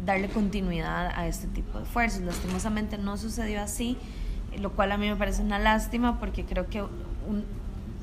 darle 0.04 0.28
continuidad 0.28 1.12
a 1.14 1.26
este 1.26 1.46
tipo 1.48 1.78
de 1.78 1.84
esfuerzos. 1.84 2.22
Lastimosamente 2.22 2.98
no 2.98 3.16
sucedió 3.16 3.60
así 3.62 3.96
lo 4.58 4.72
cual 4.72 4.92
a 4.92 4.96
mí 4.96 5.08
me 5.08 5.16
parece 5.16 5.42
una 5.42 5.58
lástima 5.58 6.18
porque 6.18 6.44
creo 6.44 6.68
que 6.68 6.84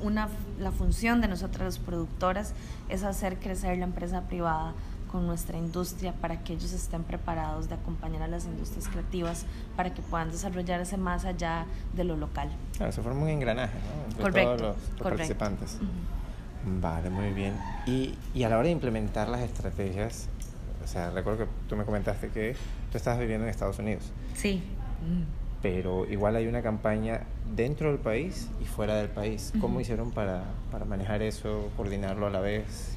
una, 0.02 0.28
la 0.58 0.72
función 0.72 1.20
de 1.20 1.28
nosotras 1.28 1.64
las 1.64 1.78
productoras 1.78 2.54
es 2.88 3.02
hacer 3.02 3.38
crecer 3.38 3.78
la 3.78 3.84
empresa 3.84 4.22
privada 4.22 4.74
con 5.08 5.26
nuestra 5.26 5.58
industria 5.58 6.12
para 6.12 6.42
que 6.44 6.52
ellos 6.52 6.72
estén 6.72 7.02
preparados 7.02 7.68
de 7.68 7.74
acompañar 7.74 8.22
a 8.22 8.28
las 8.28 8.44
industrias 8.44 8.88
creativas 8.88 9.46
para 9.76 9.92
que 9.92 10.02
puedan 10.02 10.30
desarrollarse 10.30 10.96
más 10.96 11.24
allá 11.24 11.66
de 11.94 12.04
lo 12.04 12.16
local. 12.16 12.50
Claro, 12.76 12.92
se 12.92 13.02
forma 13.02 13.22
un 13.22 13.28
engranaje 13.28 13.78
¿no? 14.18 14.26
entre 14.26 14.42
todos 14.44 14.60
los, 14.60 14.76
participantes. 15.02 15.78
Vale, 16.80 17.10
muy 17.10 17.32
bien. 17.32 17.54
Y, 17.86 18.14
y, 18.34 18.42
a 18.44 18.48
la 18.48 18.58
hora 18.58 18.66
de 18.66 18.72
implementar 18.72 19.28
las 19.28 19.40
estrategias, 19.40 20.28
o 20.84 20.86
sea, 20.86 21.10
recuerdo 21.10 21.44
que 21.44 21.50
tú 21.68 21.76
me 21.76 21.84
comentaste 21.84 22.28
que 22.28 22.54
tú 22.90 22.98
estabas 22.98 23.18
viviendo 23.18 23.44
en 23.44 23.50
Estados 23.50 23.78
Unidos. 23.78 24.12
Sí 24.34 24.62
pero 25.62 26.06
igual 26.08 26.36
hay 26.36 26.46
una 26.46 26.62
campaña 26.62 27.22
dentro 27.56 27.88
del 27.88 27.98
país 27.98 28.48
y 28.60 28.64
fuera 28.64 28.96
del 28.96 29.08
país. 29.08 29.52
¿Cómo 29.60 29.80
hicieron 29.80 30.12
para, 30.12 30.44
para, 30.70 30.84
manejar 30.84 31.22
eso, 31.22 31.70
coordinarlo 31.76 32.26
a 32.26 32.30
la 32.30 32.40
vez? 32.40 32.96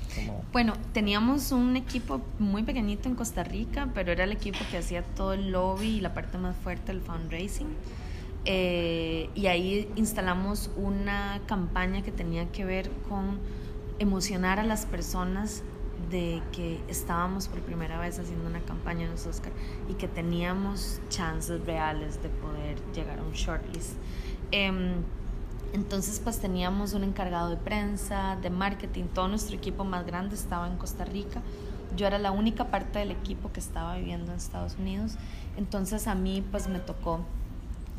Bueno, 0.51 0.73
teníamos 0.93 1.51
un 1.51 1.77
equipo 1.77 2.21
muy 2.39 2.63
pequeñito 2.63 3.07
en 3.07 3.15
Costa 3.15 3.43
Rica, 3.43 3.89
pero 3.93 4.11
era 4.11 4.25
el 4.25 4.31
equipo 4.31 4.59
que 4.69 4.77
hacía 4.77 5.03
todo 5.03 5.33
el 5.33 5.51
lobby 5.51 5.97
y 5.97 6.01
la 6.01 6.13
parte 6.13 6.37
más 6.37 6.55
fuerte 6.57 6.91
del 6.91 7.01
fundraising. 7.01 7.69
Eh, 8.45 9.29
y 9.35 9.47
ahí 9.47 9.87
instalamos 9.95 10.71
una 10.75 11.39
campaña 11.45 12.01
que 12.01 12.11
tenía 12.11 12.51
que 12.51 12.65
ver 12.65 12.89
con 13.07 13.39
emocionar 13.99 14.59
a 14.59 14.63
las 14.63 14.85
personas 14.85 15.63
de 16.09 16.41
que 16.51 16.79
estábamos 16.87 17.47
por 17.47 17.59
primera 17.61 17.99
vez 17.99 18.17
haciendo 18.17 18.49
una 18.49 18.61
campaña 18.61 19.05
en 19.05 19.11
los 19.11 19.27
Oscar 19.27 19.51
y 19.87 19.93
que 19.93 20.07
teníamos 20.07 20.99
chances 21.09 21.63
reales 21.65 22.21
de 22.23 22.29
poder 22.29 22.77
llegar 22.93 23.19
a 23.19 23.23
un 23.23 23.33
shortlist. 23.33 23.93
Em, 24.51 25.03
entonces 25.73 26.19
pues 26.23 26.39
teníamos 26.39 26.93
un 26.93 27.03
encargado 27.03 27.49
de 27.49 27.57
prensa, 27.57 28.37
de 28.41 28.49
marketing, 28.49 29.05
todo 29.13 29.27
nuestro 29.27 29.55
equipo 29.55 29.83
más 29.83 30.05
grande 30.05 30.35
estaba 30.35 30.67
en 30.67 30.77
Costa 30.77 31.05
Rica. 31.05 31.41
Yo 31.95 32.07
era 32.07 32.19
la 32.19 32.31
única 32.31 32.71
parte 32.71 32.99
del 32.99 33.11
equipo 33.11 33.51
que 33.51 33.59
estaba 33.59 33.97
viviendo 33.97 34.31
en 34.31 34.37
Estados 34.37 34.75
Unidos. 34.79 35.15
Entonces 35.57 36.07
a 36.07 36.15
mí 36.15 36.43
pues 36.51 36.67
me 36.67 36.79
tocó 36.79 37.19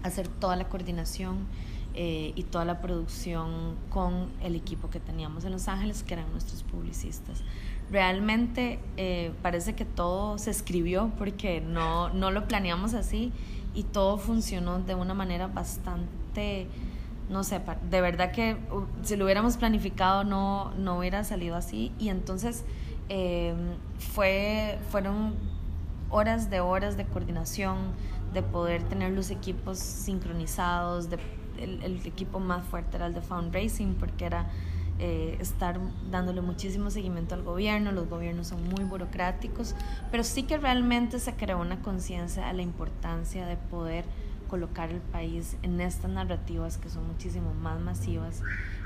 hacer 0.03 0.29
toda 0.29 0.57
la 0.57 0.69
coordinación 0.69 1.47
eh, 1.95 2.33
y 2.35 2.45
toda 2.45 2.65
la 2.65 2.81
producción 2.81 3.77
con 3.91 4.31
el 4.43 4.57
equipo 4.57 4.89
que 4.89 4.99
teníamos 4.99 5.45
en 5.45 5.53
Los 5.53 5.69
Ángeles, 5.69 6.03
que 6.03 6.15
eran 6.15 6.31
nuestros 6.33 6.63
publicistas 6.63 7.43
realmente 7.93 8.79
eh, 8.97 9.33
parece 9.43 9.75
que 9.75 9.85
todo 9.85 10.39
se 10.39 10.51
escribió 10.51 11.13
porque 11.19 11.61
no, 11.61 12.09
no 12.09 12.31
lo 12.31 12.49
planeamos 12.49 12.95
así 12.95 13.33
y 13.75 13.85
todo 13.85 14.19
funcionó 14.19 14.81
de 14.81 14.95
una 14.95 15.15
manera 15.15 15.47
bastante, 15.47 16.67
no 17.33 17.45
sé, 17.45 17.61
de 17.91 18.01
verdad 18.01 18.31
que 18.31 18.55
uh, 18.71 18.85
si 19.03 19.17
lo 19.17 19.25
hubiéramos 19.25 19.57
planificado 19.57 20.23
no, 20.23 20.71
no 20.77 20.99
hubiera 20.99 21.25
salido 21.25 21.57
así. 21.57 21.93
Y 21.99 22.11
entonces 22.11 22.65
em, 23.09 23.77
fue, 23.99 24.79
fueron 24.91 25.35
horas 26.11 26.51
de 26.51 26.61
horas 26.61 26.97
de 26.97 27.07
coordinación, 27.07 27.79
de 28.35 28.43
poder 28.43 28.83
tener 28.85 29.13
los 29.13 29.31
equipos 29.31 29.79
sincronizados, 29.79 31.09
de, 31.09 31.19
el, 31.59 32.01
equipo 32.05 32.39
más 32.39 32.65
fuerte 32.67 32.97
era 32.97 33.07
el 33.07 33.15
de 33.15 33.23
fundraising 33.23 33.95
porque 33.95 34.27
era 34.27 34.47
eh, 34.99 35.37
estar 35.41 35.81
dándole 36.11 36.43
muchísimo 36.43 36.91
seguimiento 36.91 37.35
al 37.35 37.43
gobierno, 37.43 37.93
los 37.93 38.09
gobiernos 38.09 38.49
son 38.49 38.69
muy 38.69 38.85
burocráticos, 38.85 39.75
pero 40.11 40.23
sí 40.23 40.43
que 40.43 40.59
realmente 40.59 41.19
se 41.19 41.35
creó 41.35 41.61
una 41.61 41.81
conciencia 41.81 42.47
de 42.47 42.53
la 42.53 42.63
importancia 42.63 43.47
de 43.47 43.57
poder 43.57 44.05
colocar 44.53 44.91
el 44.91 45.01
país 45.01 45.57
en 45.63 45.81
estas 45.81 46.11
narrativas 46.11 46.77
que 46.77 46.91
son 46.91 47.07
muchísimo 47.07 47.55
más 47.55 47.81
masivas 47.81 48.43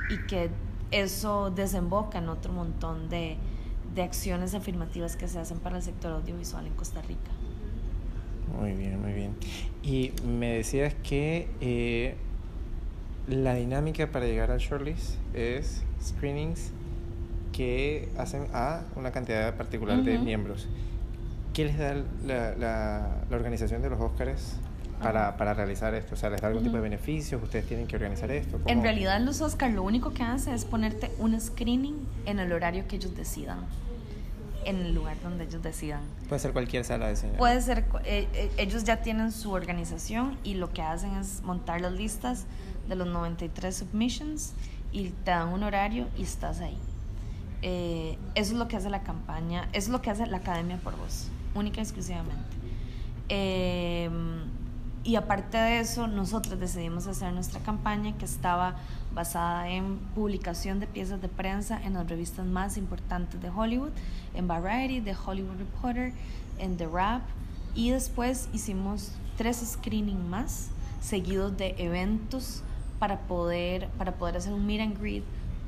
y 0.08 0.16
que 0.28 0.48
eso 0.92 1.50
desemboca 1.50 2.18
en 2.18 2.28
otro 2.28 2.52
montón 2.52 3.08
de, 3.08 3.36
de 3.92 4.02
acciones 4.04 4.54
afirmativas 4.54 5.16
que 5.16 5.26
se 5.26 5.40
hacen 5.40 5.58
para 5.58 5.78
el 5.78 5.82
sector 5.82 6.12
audiovisual 6.12 6.68
en 6.68 6.74
Costa 6.74 7.02
Rica. 7.02 7.32
Muy 8.56 8.74
bien, 8.74 9.02
muy 9.02 9.12
bien. 9.12 9.34
Y 9.82 10.12
me 10.24 10.52
decías 10.52 10.94
que 11.02 11.48
eh, 11.60 12.14
la 13.26 13.54
dinámica 13.54 14.12
para 14.12 14.26
llegar 14.26 14.52
al 14.52 14.60
shortlist 14.60 15.16
es 15.34 15.82
screenings 16.00 16.70
que 17.50 18.08
hacen 18.16 18.46
a 18.52 18.84
una 18.94 19.10
cantidad 19.10 19.56
particular 19.56 20.04
de 20.04 20.16
miembros. 20.20 20.68
¿Qué 21.52 21.64
les 21.64 21.76
da 21.76 21.96
la, 22.24 22.54
la, 22.54 23.36
organización 23.36 23.82
de 23.82 23.90
los 23.90 24.00
Óscares 24.00 24.60
para, 25.00 25.36
para, 25.36 25.54
realizar 25.54 25.94
esto? 25.94 26.14
O 26.14 26.16
sea, 26.16 26.30
¿les 26.30 26.40
da 26.40 26.48
algún 26.48 26.62
tipo 26.62 26.76
de 26.76 26.82
beneficios? 26.82 27.42
¿Ustedes 27.42 27.66
tienen 27.66 27.86
que 27.86 27.96
organizar 27.96 28.30
esto? 28.30 28.60
En 28.66 28.82
realidad 28.82 29.20
los 29.20 29.40
Óscares 29.40 29.74
lo 29.74 29.82
único 29.82 30.12
que 30.12 30.22
hacen 30.22 30.54
es 30.54 30.64
ponerte 30.64 31.10
un 31.18 31.40
screening 31.40 31.96
en 32.26 32.38
el 32.38 32.52
horario 32.52 32.86
que 32.88 32.96
ellos 32.96 33.16
decidan 33.16 33.60
en 34.64 34.80
el 34.80 34.94
lugar 34.94 35.16
donde 35.22 35.44
ellos 35.44 35.62
decidan. 35.62 36.00
Puede 36.28 36.40
ser 36.40 36.52
cualquier 36.52 36.84
sala 36.84 37.06
de 37.06 37.14
cine. 37.14 37.34
Puede 37.38 37.62
ser, 37.62 37.84
eh, 38.04 38.26
eh, 38.34 38.50
ellos 38.56 38.82
ya 38.82 39.00
tienen 39.00 39.30
su 39.30 39.52
organización 39.52 40.36
y 40.42 40.54
lo 40.54 40.72
que 40.72 40.82
hacen 40.82 41.14
es 41.14 41.40
montar 41.42 41.80
las 41.80 41.92
listas 41.92 42.46
de 42.88 42.96
los 42.96 43.06
93 43.06 43.74
submissions 43.74 44.54
y 44.92 45.10
te 45.10 45.30
dan 45.30 45.48
un 45.50 45.62
horario 45.62 46.08
y 46.18 46.24
estás 46.24 46.60
ahí. 46.60 46.76
Eh, 47.62 48.18
eso 48.34 48.52
es 48.52 48.58
lo 48.58 48.68
que 48.68 48.76
hace 48.76 48.90
la 48.90 49.02
campaña, 49.02 49.68
eso 49.72 49.86
es 49.86 49.88
lo 49.88 50.02
que 50.02 50.10
hace 50.10 50.26
la 50.26 50.38
Academia 50.38 50.78
por 50.78 50.96
Vos, 50.96 51.28
única 51.54 51.78
y 51.78 51.82
exclusivamente. 51.82 52.56
Eh, 53.28 54.10
y 55.06 55.14
aparte 55.14 55.56
de 55.56 55.78
eso, 55.78 56.08
nosotros 56.08 56.58
decidimos 56.58 57.06
hacer 57.06 57.32
nuestra 57.32 57.60
campaña 57.60 58.18
que 58.18 58.24
estaba 58.24 58.74
basada 59.14 59.68
en 59.68 59.98
publicación 60.16 60.80
de 60.80 60.88
piezas 60.88 61.22
de 61.22 61.28
prensa 61.28 61.80
en 61.80 61.94
las 61.94 62.08
revistas 62.08 62.44
más 62.44 62.76
importantes 62.76 63.40
de 63.40 63.48
Hollywood, 63.48 63.90
en 64.34 64.48
Variety, 64.48 65.00
The 65.00 65.14
Hollywood 65.14 65.58
Reporter, 65.58 66.12
en 66.58 66.76
The 66.76 66.88
Rap, 66.88 67.22
y 67.76 67.90
después 67.90 68.48
hicimos 68.52 69.12
tres 69.36 69.58
screenings 69.58 70.24
más, 70.24 70.70
seguidos 71.00 71.56
de 71.56 71.76
eventos 71.78 72.62
para 72.98 73.20
poder, 73.20 73.88
para 73.98 74.16
poder 74.16 74.38
hacer 74.38 74.54
un 74.54 74.66
meet 74.66 74.80
and 74.80 74.98
greet 74.98 75.22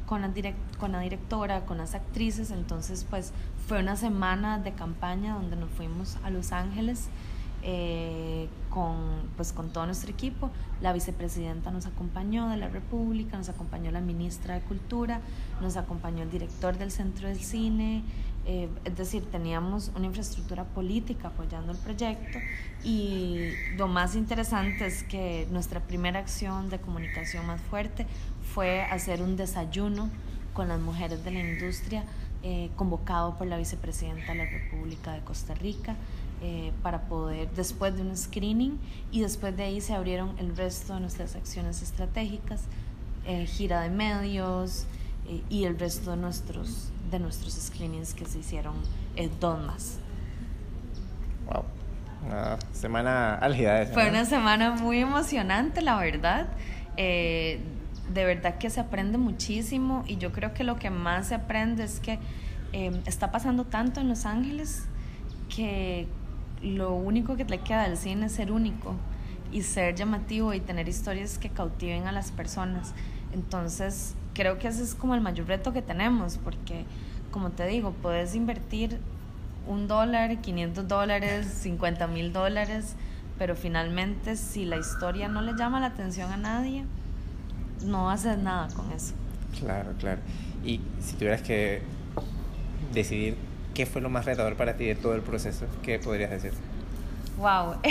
con 0.07 0.22
la, 0.22 0.33
con 0.81 0.90
la 0.90 1.01
directora, 1.01 1.64
con 1.64 1.79
las 1.79 1.94
actrices. 1.94 2.51
Entonces, 2.51 3.07
pues 3.09 3.33
fue 3.68 3.79
una 3.79 3.94
semana 3.94 4.59
de 4.59 4.72
campaña 4.72 5.35
donde 5.35 5.55
nos 5.55 5.70
fuimos 5.70 6.16
a 6.24 6.31
Los 6.31 6.51
Ángeles 6.51 7.09
eh, 7.62 8.48
con, 8.79 8.97
pues, 9.37 9.53
con 9.53 9.71
todo 9.71 9.87
nuestro 9.87 10.11
equipo. 10.11 10.51
La 10.81 10.93
vicepresidenta 10.93 11.73
nos 11.73 11.87
acompañó 11.87 12.49
de 12.49 12.57
la 12.57 12.69
República, 12.69 13.37
nos 13.37 13.49
acompañó 13.49 13.91
la 13.91 14.01
ministra 14.01 14.55
de 14.55 14.61
Cultura, 14.61 15.21
nos 15.61 15.77
acompañó 15.77 16.23
el 16.23 16.31
director 16.31 16.79
del 16.79 16.93
Centro 16.93 17.27
del 17.27 17.41
Cine. 17.41 18.05
Eh, 18.47 18.69
es 18.85 18.97
decir, 18.97 19.25
teníamos 19.33 19.91
una 19.97 20.07
infraestructura 20.07 20.62
política 20.62 21.29
apoyando 21.29 21.73
el 21.73 21.79
proyecto 21.79 22.38
y 22.85 23.51
lo 23.77 23.88
más 23.88 24.14
interesante 24.14 24.87
es 24.87 25.03
que 25.03 25.49
nuestra 25.51 25.81
primera 25.81 26.21
acción 26.21 26.71
de 26.71 26.79
comunicación 26.79 27.47
más 27.47 27.61
fuerte 27.61 28.07
fue 28.55 28.83
hacer 28.83 29.23
un 29.23 29.37
desayuno 29.37 30.09
con 30.55 30.69
las 30.69 30.81
mujeres 30.81 31.25
de 31.25 31.33
la 31.33 31.41
industria 31.41 32.05
eh, 32.45 32.71
convocado 32.77 33.37
por 33.37 33.49
la 33.49 33.59
vicepresidenta 33.59 34.33
de 34.33 34.38
la 34.38 34.47
República 34.47 35.12
de 35.12 35.21
Costa 35.23 35.55
Rica. 35.55 35.97
Eh, 36.40 36.72
para 36.85 37.01
poder, 37.01 37.51
después 37.57 37.96
de 37.96 38.03
un 38.03 38.16
screening, 38.16 38.79
y 39.11 39.22
después 39.22 39.57
de 39.57 39.64
ahí 39.64 39.81
se 39.81 39.92
abrieron 39.92 40.37
el 40.38 40.57
resto 40.57 40.94
de 40.94 41.01
nuestras 41.01 41.35
acciones 41.35 41.83
estratégicas, 41.83 42.62
eh, 43.27 43.44
gira 43.46 43.81
de 43.81 43.90
medios 43.90 44.87
eh, 45.27 45.42
y 45.51 45.64
el 45.64 45.77
resto 45.77 46.12
de 46.12 46.16
nuestros, 46.18 46.92
de 47.11 47.18
nuestros 47.18 47.55
screenings 47.55 48.14
que 48.14 48.24
se 48.24 48.38
hicieron 48.38 48.74
dos 49.40 49.61
más. 49.66 49.98
Wow, 51.46 51.64
una 52.24 52.57
semana 52.72 53.35
álgida. 53.35 53.87
Fue 53.87 54.09
una 54.09 54.24
semana 54.24 54.70
muy 54.70 55.01
emocionante, 55.01 55.83
la 55.83 55.96
verdad. 55.96 56.46
de 56.96 57.61
verdad 58.14 58.59
que 58.59 58.70
se 58.70 58.79
aprende 58.79 59.18
muchísimo 59.18 60.05
y 60.07 60.18
yo 60.18 60.31
creo 60.31 60.55
que 60.55 60.62
lo 60.62 60.77
que 60.79 60.90
más 60.90 61.29
se 61.29 61.35
aprende 61.35 61.83
es 61.83 61.98
que 61.98 62.20
está 63.07 63.33
pasando 63.33 63.64
tanto 63.64 64.01
en 64.01 64.09
Los 64.09 64.24
Ángeles 64.24 64.87
que 65.48 66.07
lo 66.62 66.92
único 66.92 67.37
que 67.37 67.44
le 67.44 67.59
queda 67.59 67.85
al 67.85 67.97
cine 67.97 68.27
es 68.27 68.33
ser 68.33 68.53
único 68.53 68.94
y 69.53 69.62
ser 69.62 69.94
llamativo 69.94 70.53
y 70.55 70.61
tener 70.61 70.88
historias 70.88 71.38
que 71.38 71.51
cautiven 71.51 72.07
a 72.07 72.12
las 72.12 72.31
personas. 72.31 72.94
Entonces, 73.33 74.14
creo 74.35 74.59
que 74.59 74.68
ese 74.68 74.83
es 74.83 74.94
como 74.94 75.14
el 75.14 75.21
mayor 75.21 75.47
reto 75.47 75.73
que 75.73 75.83
tenemos, 75.83 76.38
porque, 76.38 76.85
como 77.31 77.51
te 77.51 77.66
digo, 77.66 77.92
puedes 78.03 78.35
invertir 78.35 78.99
un 79.66 79.88
dólar, 79.88 80.40
500 80.40 80.88
dólares, 80.88 81.47
50 81.47 82.07
mil 82.07 82.33
dólares, 82.33 82.94
pero 83.38 83.55
finalmente 83.55 84.37
si 84.37 84.64
la 84.64 84.77
historia 84.77 85.29
no 85.29 85.42
le 85.42 85.55
llama 85.55 85.81
la 85.81 85.87
atención 85.87 86.33
a 86.33 86.37
nadie, 86.37 86.85
no 87.85 88.11
haces 88.11 88.38
nada 88.38 88.68
con 88.75 88.90
eso. 88.92 89.14
Claro, 89.59 89.92
claro. 89.99 90.21
Y 90.64 90.81
si 91.01 91.16
tuvieras 91.16 91.42
que 91.42 91.83
decidir 92.92 93.37
¿qué 93.79 93.87
fue 93.87 94.03
lo 94.03 94.11
más 94.11 94.25
retador 94.25 94.57
para 94.57 94.77
ti 94.77 94.87
de 94.87 94.97
todo 94.97 95.14
el 95.14 95.23
proceso? 95.23 95.64
¿Qué 95.85 96.01
podrías 96.01 96.31
decir? 96.31 96.53
Wow. 97.38 97.77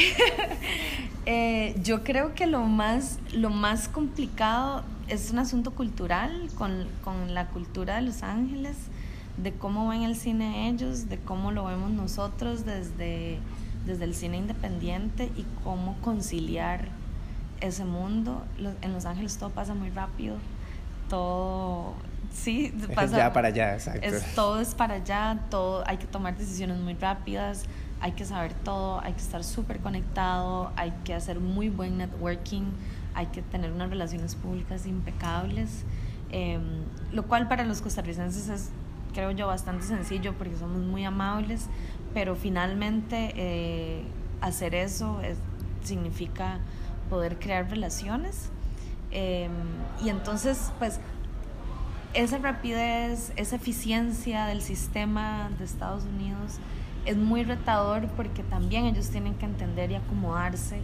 Eh, 1.29 1.75
yo 1.83 2.05
creo 2.05 2.33
que 2.35 2.47
lo 2.47 2.61
más, 2.61 3.19
lo 3.33 3.49
más 3.49 3.89
complicado 3.89 4.85
es 5.09 5.29
un 5.29 5.39
asunto 5.39 5.71
cultural 5.71 6.47
con, 6.57 6.87
con, 7.03 7.33
la 7.33 7.47
cultura 7.47 7.97
de 7.97 8.03
Los 8.03 8.23
Ángeles, 8.23 8.77
de 9.35 9.51
cómo 9.51 9.89
ven 9.89 10.03
el 10.03 10.15
cine 10.15 10.69
ellos, 10.69 11.09
de 11.09 11.17
cómo 11.17 11.51
lo 11.51 11.65
vemos 11.65 11.91
nosotros 11.91 12.63
desde, 12.63 13.39
desde 13.85 14.05
el 14.05 14.15
cine 14.15 14.37
independiente 14.37 15.29
y 15.35 15.43
cómo 15.65 15.97
conciliar 15.99 16.87
ese 17.59 17.83
mundo. 17.83 18.45
En 18.81 18.93
Los 18.93 19.03
Ángeles 19.03 19.37
todo 19.37 19.49
pasa 19.49 19.73
muy 19.73 19.89
rápido, 19.89 20.37
todo 21.09 21.93
Sí, 22.33 22.73
pasa. 22.95 23.17
ya 23.17 23.33
para 23.33 23.49
allá, 23.49 23.73
exacto. 23.73 24.05
Es, 24.05 24.35
todo 24.35 24.59
es 24.59 24.75
para 24.75 24.95
allá, 24.95 25.39
todo, 25.49 25.83
hay 25.87 25.97
que 25.97 26.07
tomar 26.07 26.37
decisiones 26.37 26.77
muy 26.77 26.93
rápidas, 26.95 27.65
hay 27.99 28.11
que 28.11 28.25
saber 28.25 28.53
todo, 28.53 29.01
hay 29.01 29.13
que 29.13 29.21
estar 29.21 29.43
súper 29.43 29.79
conectado, 29.79 30.71
hay 30.75 30.93
que 31.03 31.13
hacer 31.13 31.39
muy 31.39 31.69
buen 31.69 31.97
networking, 31.97 32.63
hay 33.13 33.27
que 33.27 33.41
tener 33.41 33.71
unas 33.71 33.89
relaciones 33.89 34.35
públicas 34.35 34.85
impecables, 34.85 35.83
em, 36.31 36.83
lo 37.11 37.23
cual 37.23 37.47
para 37.47 37.63
los 37.63 37.81
costarricenses 37.81 38.49
es, 38.49 38.69
creo 39.13 39.31
yo, 39.31 39.47
bastante 39.47 39.85
sencillo 39.85 40.33
porque 40.37 40.55
somos 40.55 40.81
muy 40.81 41.03
amables, 41.05 41.67
pero 42.13 42.35
finalmente 42.35 43.33
eh, 43.35 44.03
hacer 44.41 44.75
eso 44.75 45.19
significa 45.83 46.59
poder 47.09 47.39
crear 47.39 47.69
relaciones. 47.69 48.49
Em, 49.11 49.51
y 50.03 50.09
entonces, 50.09 50.71
pues 50.79 50.99
esa 52.17 52.39
rapidez, 52.39 53.31
esa 53.35 53.57
eficiencia 53.57 54.47
del 54.47 54.61
sistema 54.61 55.49
de 55.59 55.65
Estados 55.65 56.03
Unidos 56.05 56.57
es 57.05 57.15
muy 57.15 57.43
retador 57.43 58.07
porque 58.15 58.41
también 58.41 58.85
ellos 58.85 59.09
tienen 59.09 59.35
que 59.35 59.45
entender 59.45 59.91
y 59.91 59.95
acomodarse 59.95 60.81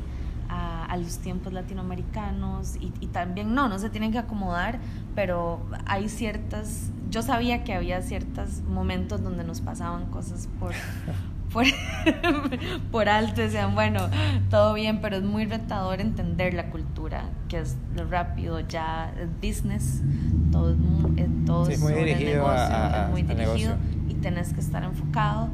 a, 0.47 0.95
los 0.97 1.17
tiempos 1.17 1.51
latinoamericanos 1.51 2.75
y, 2.75 2.93
y, 2.99 3.07
también 3.07 3.55
no, 3.55 3.67
no 3.67 3.79
se 3.79 3.89
tienen 3.89 4.11
que 4.11 4.19
acomodar, 4.19 4.79
pero 5.15 5.59
hay 5.87 6.07
ciertas, 6.07 6.91
yo 7.09 7.23
sabía 7.23 7.63
que 7.63 7.73
había 7.73 7.99
ciertos 8.03 8.61
momentos 8.61 9.23
donde 9.23 9.43
nos 9.43 9.59
pasaban 9.61 10.05
cosas 10.11 10.47
por, 10.59 10.73
por, 11.53 11.65
por 12.91 13.07
alto, 13.07 13.41
decían, 13.41 13.75
bueno, 13.75 14.09
todo 14.49 14.73
bien, 14.73 14.99
pero 14.99 15.17
es 15.17 15.23
muy 15.23 15.45
retador 15.45 16.01
entender 16.01 16.53
la 16.53 16.71
cultura, 16.71 17.29
que 17.47 17.59
es 17.59 17.77
lo 17.95 18.05
rápido, 18.05 18.59
ya 18.59 19.13
es 19.19 19.29
business, 19.35 20.01
todo 20.51 20.71
es, 20.71 20.77
muy, 20.77 21.45
todo 21.45 21.69
es 21.69 21.79
muy 21.79 21.93
dirigido, 21.93 22.43
negocio, 22.43 23.03
es 23.03 23.09
muy 23.09 23.21
dirigido 23.21 23.75
y 24.09 24.15
tenés 24.15 24.53
que 24.53 24.59
estar 24.59 24.83
enfocado. 24.83 25.49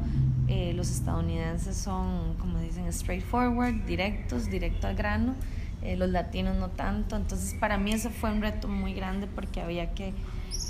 Eh, 0.48 0.72
los 0.74 0.90
estadounidenses 0.90 1.76
son, 1.76 2.34
como 2.38 2.58
dicen, 2.58 2.92
straightforward, 2.92 3.84
directos, 3.86 4.50
directo 4.50 4.88
al 4.88 4.96
grano. 4.96 5.34
Eh, 5.82 5.96
los 5.96 6.10
latinos 6.10 6.56
no 6.56 6.68
tanto. 6.68 7.16
Entonces, 7.16 7.54
para 7.54 7.78
mí 7.78 7.92
eso 7.92 8.10
fue 8.10 8.32
un 8.32 8.42
reto 8.42 8.66
muy 8.66 8.92
grande 8.92 9.28
porque 9.32 9.60
había 9.60 9.94
que 9.94 10.12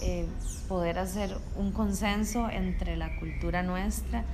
eh, 0.03 0.27
poder 0.69 0.99
hacer 0.99 1.35
un 1.57 1.73
consenso 1.73 2.51
entre 2.51 2.97
la 2.97 3.17
cultura 3.17 3.63
nuestra 3.63 4.25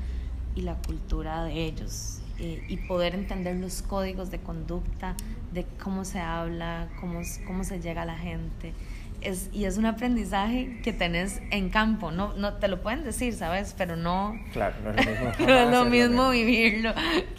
y 0.56 0.62
la 0.62 0.74
cultura 0.82 1.44
de 1.44 1.64
ellos 1.64 2.20
eh, 2.38 2.64
y 2.68 2.76
poder 2.78 3.14
entender 3.14 3.56
los 3.56 3.82
códigos 3.82 4.30
de 4.30 4.40
conducta, 4.40 5.14
de 5.52 5.64
cómo 5.82 6.04
se 6.04 6.18
habla, 6.18 6.88
cómo, 7.00 7.20
cómo 7.46 7.62
se 7.62 7.80
llega 7.80 8.02
a 8.02 8.06
la 8.06 8.18
gente. 8.18 8.74
Es, 9.26 9.50
y 9.52 9.64
es 9.64 9.76
un 9.76 9.86
aprendizaje 9.86 10.80
que 10.84 10.92
tenés 10.92 11.40
en 11.50 11.68
campo, 11.68 12.12
no, 12.12 12.34
no 12.34 12.54
te 12.54 12.68
lo 12.68 12.80
pueden 12.80 13.02
decir, 13.02 13.34
¿sabes? 13.34 13.74
Pero 13.76 13.96
no, 13.96 14.38
claro, 14.52 14.76
no 14.84 14.90
es 14.90 15.04
lo 15.04 15.10
mismo, 15.10 15.32
no 15.46 15.58
es 15.58 15.70
lo 15.70 15.84
mismo 15.86 16.30
vivirlo 16.30 16.94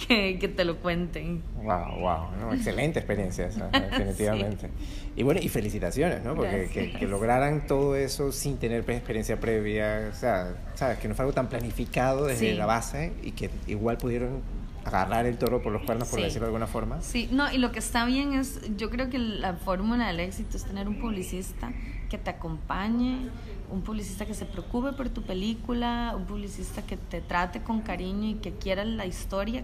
que, 0.06 0.38
que, 0.38 0.48
te 0.50 0.66
lo 0.66 0.78
cuenten. 0.80 1.42
Wow, 1.64 2.00
wow, 2.00 2.54
excelente 2.54 3.00
experiencia 3.00 3.48
esa, 3.48 3.68
definitivamente. 3.90 4.70
Y 5.16 5.24
bueno, 5.24 5.40
y 5.42 5.48
felicitaciones, 5.48 6.24
¿no? 6.24 6.36
Porque 6.36 6.70
que, 6.74 6.92
que, 6.92 7.08
lograran 7.08 7.68
todo 7.68 7.96
eso 7.96 8.34
sin 8.34 8.58
tener 8.58 8.88
experiencia 8.90 9.40
previa, 9.40 10.10
o 10.12 10.16
sea, 10.16 10.56
sabes, 10.76 11.00
que 11.00 11.08
no 11.08 11.16
fue 11.16 11.24
algo 11.24 11.34
tan 11.34 11.48
planificado 11.48 12.26
desde 12.26 12.54
la 12.54 12.66
base 12.66 13.14
y 13.24 13.32
que 13.32 13.50
igual 13.68 13.98
pudieron 13.98 14.42
agarrar 14.88 15.26
el 15.26 15.38
toro 15.38 15.62
por 15.62 15.72
los 15.72 15.84
cuernos, 15.84 16.08
por 16.08 16.22
decirlo 16.22 16.48
de 16.48 16.50
alguna 16.50 16.68
forma. 16.68 17.02
Sí, 17.02 17.30
no, 17.32 17.52
y 17.52 17.58
lo 17.58 17.72
que 17.72 17.80
está 17.80 18.06
bien 18.06 18.34
es, 18.34 18.62
yo 18.78 18.90
creo 18.90 19.10
que 19.10 19.20
la 19.20 19.54
fórmula 19.54 20.08
del 20.08 20.20
éxito 20.20 20.58
es 20.58 20.66
tener 20.66 20.88
un 20.88 21.00
publicista 21.00 21.72
que 22.10 22.18
te 22.18 22.30
acompañe, 22.30 23.30
un 23.70 23.82
publicista 23.82 24.26
que 24.26 24.34
se 24.34 24.46
preocupe 24.46 24.94
por 24.94 25.10
tu 25.10 25.24
película, 25.24 26.14
un 26.16 26.26
publicista 26.26 26.82
que 26.82 26.98
te 26.98 27.22
trate 27.22 27.62
con 27.62 27.82
cariño 27.82 28.30
y 28.30 28.36
que 28.36 28.54
quiera 28.54 28.86
la 28.86 29.06
historia 29.06 29.64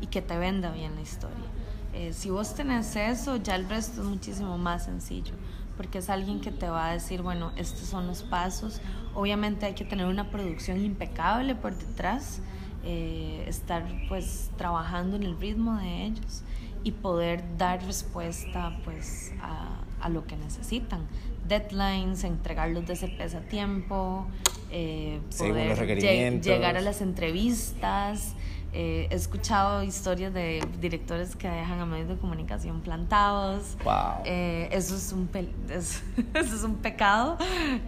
y 0.00 0.06
que 0.06 0.22
te 0.22 0.38
venda 0.38 0.70
bien 0.70 0.94
la 0.94 1.02
historia. 1.02 1.46
Eh, 1.92 2.12
si 2.12 2.30
vos 2.30 2.54
tenés 2.54 2.94
eso, 2.94 3.36
ya 3.36 3.56
el 3.56 3.68
resto 3.68 4.02
es 4.02 4.06
muchísimo 4.06 4.56
más 4.58 4.84
sencillo, 4.84 5.34
porque 5.76 5.98
es 5.98 6.08
alguien 6.08 6.40
que 6.40 6.52
te 6.52 6.68
va 6.68 6.88
a 6.88 6.92
decir, 6.92 7.22
bueno, 7.22 7.52
estos 7.56 7.88
son 7.88 8.06
los 8.06 8.22
pasos. 8.22 8.80
Obviamente 9.14 9.66
hay 9.66 9.74
que 9.74 9.84
tener 9.84 10.06
una 10.06 10.30
producción 10.30 10.80
impecable 10.80 11.56
por 11.56 11.74
detrás 11.74 12.40
eh, 12.84 13.44
estar 13.46 13.84
pues 14.08 14.50
trabajando 14.56 15.16
en 15.16 15.24
el 15.24 15.38
ritmo 15.38 15.76
de 15.76 16.06
ellos 16.06 16.42
y 16.82 16.92
poder 16.92 17.42
dar 17.58 17.84
respuesta 17.84 18.78
pues 18.84 19.32
a, 19.42 19.80
a 20.00 20.08
lo 20.08 20.26
que 20.26 20.36
necesitan. 20.36 21.00
Deadlines, 21.46 22.24
entregar 22.24 22.70
los 22.70 22.86
DCPs 22.86 23.34
a 23.34 23.40
tiempo, 23.40 24.26
eh, 24.70 25.20
poder 25.36 26.40
llegar 26.40 26.76
a 26.76 26.80
las 26.80 27.00
entrevistas, 27.00 28.34
Eh, 28.72 29.08
he 29.10 29.14
escuchado 29.16 29.82
historias 29.82 30.32
de 30.32 30.62
directores 30.80 31.34
que 31.34 31.48
dejan 31.48 31.80
a 31.80 31.86
medios 31.86 32.08
de 32.08 32.16
comunicación 32.16 32.82
plantados. 32.82 33.76
Wow. 33.82 34.22
Eh, 34.24 34.68
eso, 34.70 34.94
es 34.94 35.12
un 35.12 35.28
eso 35.68 36.02
es 36.34 36.62
un 36.62 36.76
pecado. 36.76 37.36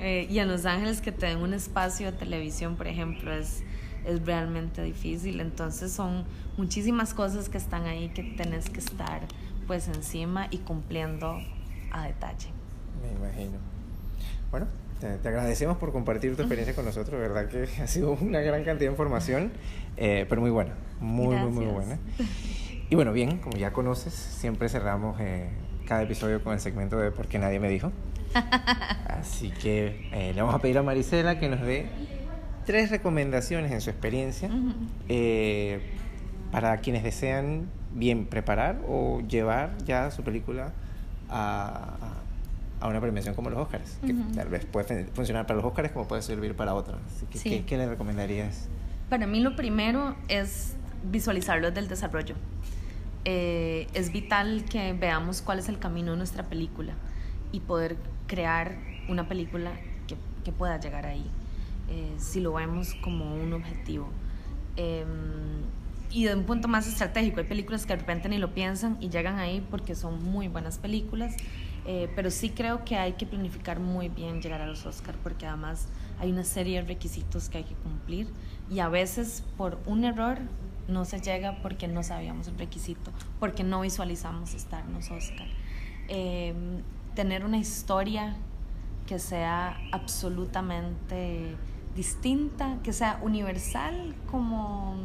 Eh, 0.00 0.26
y 0.28 0.40
en 0.40 0.48
Los 0.48 0.66
Ángeles 0.66 1.00
que 1.00 1.12
te 1.12 1.26
den 1.26 1.38
un 1.38 1.54
espacio 1.54 2.10
de 2.10 2.18
televisión, 2.18 2.74
por 2.74 2.88
ejemplo, 2.88 3.32
es, 3.32 3.62
es 4.06 4.24
realmente 4.24 4.82
difícil. 4.82 5.40
Entonces 5.40 5.92
son 5.92 6.24
muchísimas 6.56 7.14
cosas 7.14 7.48
que 7.48 7.58
están 7.58 7.86
ahí 7.86 8.08
que 8.10 8.22
tenés 8.22 8.70
que 8.70 8.80
estar 8.80 9.22
pues 9.66 9.88
encima 9.88 10.48
y 10.50 10.58
cumpliendo 10.58 11.38
a 11.90 12.06
detalle. 12.06 12.48
Me 13.02 13.12
imagino. 13.12 13.58
Bueno, 14.50 14.66
te, 15.00 15.28
agradecemos 15.28 15.78
por 15.78 15.92
compartir 15.92 16.36
tu 16.36 16.42
experiencia 16.42 16.74
con 16.74 16.84
nosotros, 16.84 17.20
verdad 17.20 17.48
que 17.48 17.68
ha 17.82 17.86
sido 17.86 18.12
una 18.12 18.40
gran 18.40 18.64
cantidad 18.64 18.90
de 18.90 18.92
información, 18.92 19.52
eh, 19.96 20.26
pero 20.28 20.40
muy 20.40 20.50
buena, 20.50 20.74
muy, 21.00 21.34
muy, 21.36 21.50
muy 21.50 21.66
buena. 21.66 21.98
Y 22.90 22.94
bueno, 22.94 23.12
bien, 23.12 23.38
como 23.38 23.56
ya 23.56 23.72
conoces, 23.72 24.12
siempre 24.12 24.68
cerramos 24.68 25.18
eh, 25.20 25.48
cada 25.86 26.02
episodio 26.02 26.44
con 26.44 26.52
el 26.52 26.60
segmento 26.60 26.98
de 26.98 27.10
Porque 27.10 27.38
nadie 27.38 27.58
me 27.58 27.68
dijo. 27.68 27.90
Así 29.08 29.50
que 29.50 30.08
eh, 30.12 30.32
le 30.34 30.40
vamos 30.42 30.54
a 30.54 30.58
pedir 30.58 30.78
a 30.78 30.82
Marisela 30.82 31.38
que 31.38 31.48
nos 31.48 31.60
dé 31.62 31.86
tres 32.64 32.90
recomendaciones 32.90 33.72
en 33.72 33.80
su 33.80 33.90
experiencia 33.90 34.50
para 36.50 36.78
quienes 36.78 37.02
desean 37.02 37.68
bien 37.94 38.26
preparar 38.26 38.80
o 38.86 39.20
llevar 39.22 39.76
ya 39.84 40.10
su 40.10 40.22
película 40.22 40.72
a, 41.28 41.96
a 42.82 42.88
una 42.88 43.00
premiación 43.00 43.34
como 43.34 43.48
los 43.48 43.60
Oscars, 43.60 43.98
que 44.04 44.12
tal 44.34 44.48
vez 44.48 44.64
puede 44.64 45.04
funcionar 45.06 45.46
para 45.46 45.58
los 45.58 45.64
Oscars 45.64 45.92
como 45.92 46.08
puede 46.08 46.20
servir 46.20 46.56
para 46.56 46.74
otros. 46.74 46.98
¿qué, 47.42 47.64
le 47.70 47.88
recomendarías? 47.88 48.68
Para 49.08 49.26
mí 49.28 49.38
lo 49.38 49.54
primero 49.54 50.16
es 50.28 50.74
visualizarlo 51.04 51.68
desde 51.68 51.80
el 51.80 51.88
desarrollo. 51.88 52.34
Eh, 53.24 53.86
es 53.94 54.12
vital 54.12 54.64
que 54.68 54.94
veamos 54.94 55.42
cuál 55.42 55.60
es 55.60 55.68
el 55.68 55.78
camino 55.78 56.10
de 56.10 56.16
nuestra 56.16 56.42
película 56.42 56.94
y 57.52 57.60
poder 57.60 57.96
crear 58.26 58.76
una 59.08 59.28
película 59.28 59.70
que, 60.08 60.16
que 60.44 60.50
pueda 60.50 60.80
llegar 60.80 61.06
ahí, 61.06 61.30
eh, 61.88 62.14
si 62.18 62.40
lo 62.40 62.54
vemos 62.54 62.94
como 63.02 63.34
un 63.34 63.52
objetivo. 63.52 64.08
Em, 64.76 65.62
y 66.10 66.24
de 66.24 66.34
un 66.34 66.44
punto 66.44 66.68
más 66.68 66.86
estratégico, 66.86 67.40
hay 67.40 67.46
películas 67.46 67.86
que 67.86 67.94
de 67.94 68.00
repente 68.00 68.28
ni 68.28 68.38
lo 68.38 68.52
piensan 68.52 68.98
y 69.00 69.08
llegan 69.08 69.38
ahí 69.38 69.66
porque 69.70 69.94
son 69.94 70.22
muy 70.22 70.48
buenas 70.48 70.78
películas 70.78 71.36
eh, 71.84 72.08
pero 72.14 72.30
sí 72.30 72.50
creo 72.50 72.84
que 72.84 72.96
hay 72.96 73.14
que 73.14 73.26
planificar 73.26 73.80
muy 73.80 74.08
bien 74.08 74.40
llegar 74.40 74.60
a 74.60 74.66
los 74.66 74.86
Oscars 74.86 75.18
porque 75.22 75.46
además 75.46 75.88
hay 76.20 76.30
una 76.30 76.44
serie 76.44 76.80
de 76.80 76.86
requisitos 76.86 77.48
que 77.48 77.58
hay 77.58 77.64
que 77.64 77.74
cumplir 77.74 78.28
y 78.70 78.78
a 78.78 78.88
veces 78.88 79.42
por 79.56 79.80
un 79.86 80.04
error 80.04 80.38
no 80.86 81.04
se 81.04 81.20
llega 81.20 81.60
porque 81.60 81.88
no 81.88 82.02
sabíamos 82.02 82.46
el 82.46 82.58
requisito, 82.58 83.10
porque 83.40 83.64
no 83.64 83.80
visualizamos 83.80 84.54
estar 84.54 84.84
en 84.84 84.92
los 84.94 85.10
Oscars. 85.10 85.50
Em, 86.08 86.82
tener 87.14 87.44
una 87.44 87.58
historia 87.58 88.36
que 89.06 89.18
sea 89.18 89.76
absolutamente 89.90 91.56
distinta, 91.94 92.78
que 92.82 92.92
sea 92.92 93.18
universal 93.22 94.14
como 94.30 94.96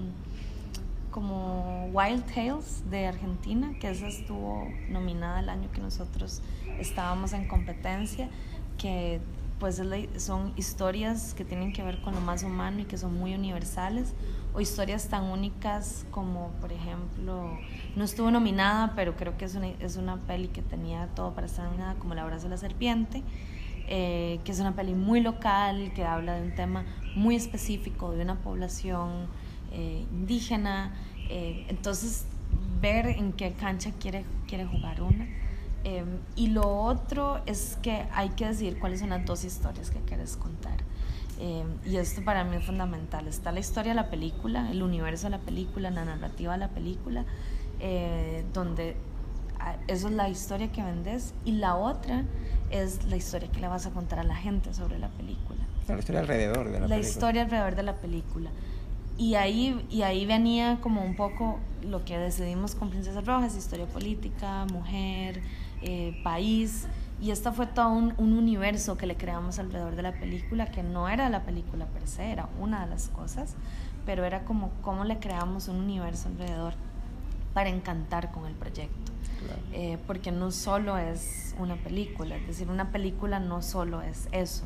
como 1.17 1.89
Wild 1.93 2.31
Tales 2.31 2.83
de 2.91 3.07
Argentina, 3.07 3.73
que 3.79 3.89
esa 3.89 4.07
estuvo 4.07 4.67
nominada 4.87 5.39
el 5.39 5.49
año 5.49 5.71
que 5.71 5.81
nosotros 5.81 6.43
estábamos 6.79 7.33
en 7.33 7.47
competencia, 7.47 8.29
que 8.77 9.19
pues 9.59 9.81
son 10.17 10.53
historias 10.57 11.33
que 11.33 11.43
tienen 11.43 11.73
que 11.73 11.81
ver 11.81 12.01
con 12.01 12.13
lo 12.13 12.21
más 12.21 12.43
humano 12.43 12.81
y 12.81 12.85
que 12.85 12.99
son 12.99 13.17
muy 13.17 13.33
universales, 13.33 14.13
o 14.53 14.61
historias 14.61 15.07
tan 15.07 15.23
únicas 15.23 16.05
como, 16.11 16.49
por 16.61 16.71
ejemplo, 16.71 17.57
no 17.95 18.03
estuvo 18.03 18.29
nominada, 18.29 18.93
pero 18.95 19.15
creo 19.15 19.37
que 19.37 19.45
es 19.45 19.55
una, 19.55 19.69
es 19.69 19.97
una 19.97 20.17
peli 20.17 20.49
que 20.49 20.61
tenía 20.61 21.07
todo 21.15 21.33
para 21.33 21.47
estar 21.47 21.65
nominada, 21.65 21.95
como 21.95 22.13
El 22.13 22.19
abrazo 22.19 22.43
de 22.43 22.49
la 22.49 22.57
serpiente, 22.57 23.23
eh, 23.87 24.39
que 24.43 24.51
es 24.51 24.59
una 24.59 24.75
peli 24.75 24.93
muy 24.93 25.21
local, 25.21 25.91
que 25.95 26.03
habla 26.03 26.35
de 26.35 26.47
un 26.47 26.55
tema 26.55 26.85
muy 27.15 27.35
específico, 27.35 28.11
de 28.11 28.21
una 28.21 28.35
población 28.35 29.27
eh, 29.71 30.05
indígena. 30.11 30.93
Eh, 31.29 31.65
entonces, 31.69 32.25
ver 32.79 33.07
en 33.07 33.33
qué 33.33 33.53
cancha 33.53 33.91
quiere, 33.99 34.23
quiere 34.47 34.65
jugar 34.65 35.01
una. 35.01 35.27
Eh, 35.83 36.05
y 36.35 36.47
lo 36.47 36.67
otro 36.83 37.41
es 37.45 37.77
que 37.81 38.05
hay 38.13 38.29
que 38.29 38.47
decidir 38.47 38.79
cuáles 38.79 38.99
son 38.99 39.09
las 39.09 39.25
dos 39.25 39.43
historias 39.43 39.91
que 39.91 39.99
quieres 39.99 40.37
contar. 40.37 40.77
y 41.85 41.97
esto 41.97 42.23
para 42.23 42.43
mí 42.43 42.55
es 42.55 42.65
fundamental. 42.65 43.27
Está 43.27 43.51
la 43.51 43.59
historia 43.59 43.91
de 43.91 43.95
la 43.95 44.09
película, 44.09 44.71
el 44.71 44.81
universo 44.81 45.27
de 45.27 45.31
la 45.31 45.39
película, 45.39 45.91
la 45.91 46.03
narrativa 46.03 46.53
de 46.53 46.57
la 46.57 46.69
película, 46.69 47.25
donde 48.53 48.97
ah, 49.59 49.75
eso 49.87 50.07
es 50.07 50.13
la 50.15 50.29
historia 50.29 50.71
que 50.71 50.81
vendes. 50.81 51.35
Y 51.45 51.51
la 51.51 51.75
otra 51.75 52.25
es 52.71 53.05
la 53.05 53.15
historia 53.15 53.49
que 53.51 53.59
le 53.59 53.67
vas 53.67 53.85
a 53.85 53.91
contar 53.91 54.19
a 54.19 54.23
la 54.23 54.35
gente 54.35 54.73
sobre 54.73 54.99
la 54.99 55.09
película. 55.09 55.59
La 55.87 55.97
historia 55.97 56.21
alrededor 56.21 56.65
de 56.65 56.79
la, 56.79 56.87
película. 56.87 56.87
La 56.87 56.99
historia 56.99 57.41
alrededor 57.43 57.75
de 57.75 57.83
la 57.83 57.95
película. 57.95 58.49
Y 59.17 59.35
ahí, 59.35 59.85
y 59.89 60.03
ahí 60.03 60.25
venía 60.25 60.79
como 60.81 61.03
un 61.03 61.15
poco 61.15 61.59
lo 61.81 62.05
que 62.05 62.17
decidimos 62.17 62.75
con 62.75 62.89
Princesas 62.89 63.25
Rojas, 63.25 63.55
historia 63.55 63.85
política, 63.87 64.65
mujer, 64.71 65.41
eh, 65.81 66.19
país. 66.23 66.87
Y 67.19 67.31
esto 67.31 67.51
fue 67.51 67.65
todo 67.65 67.89
un, 67.89 68.13
un, 68.17 68.33
universo 68.33 68.95
que 68.95 69.07
le 69.07 69.15
creamos 69.15 69.57
alrededor 69.57 69.95
de 69.95 70.03
la 70.03 70.11
película, 70.11 70.69
que 70.69 70.83
no 70.83 71.09
era 71.09 71.29
la 71.29 71.43
película 71.43 71.87
per 71.87 72.07
se, 72.07 72.31
era 72.31 72.47
una 72.59 72.85
de 72.85 72.91
las 72.91 73.07
cosas, 73.07 73.55
pero 74.05 74.23
era 74.23 74.45
como 74.45 74.69
cómo 74.83 75.03
le 75.03 75.17
creamos 75.17 75.67
un 75.67 75.77
universo 75.77 76.27
alrededor 76.29 76.73
para 77.55 77.69
encantar 77.69 78.31
con 78.31 78.45
el 78.45 78.53
proyecto. 78.53 79.11
Eh, 79.73 79.97
porque 80.07 80.31
no 80.31 80.51
solo 80.51 80.97
es 80.97 81.55
una 81.59 81.75
película, 81.75 82.35
es 82.37 82.47
decir, 82.47 82.69
una 82.69 82.91
película 82.91 83.39
no 83.39 83.61
solo 83.61 84.01
es 84.01 84.27
eso, 84.31 84.65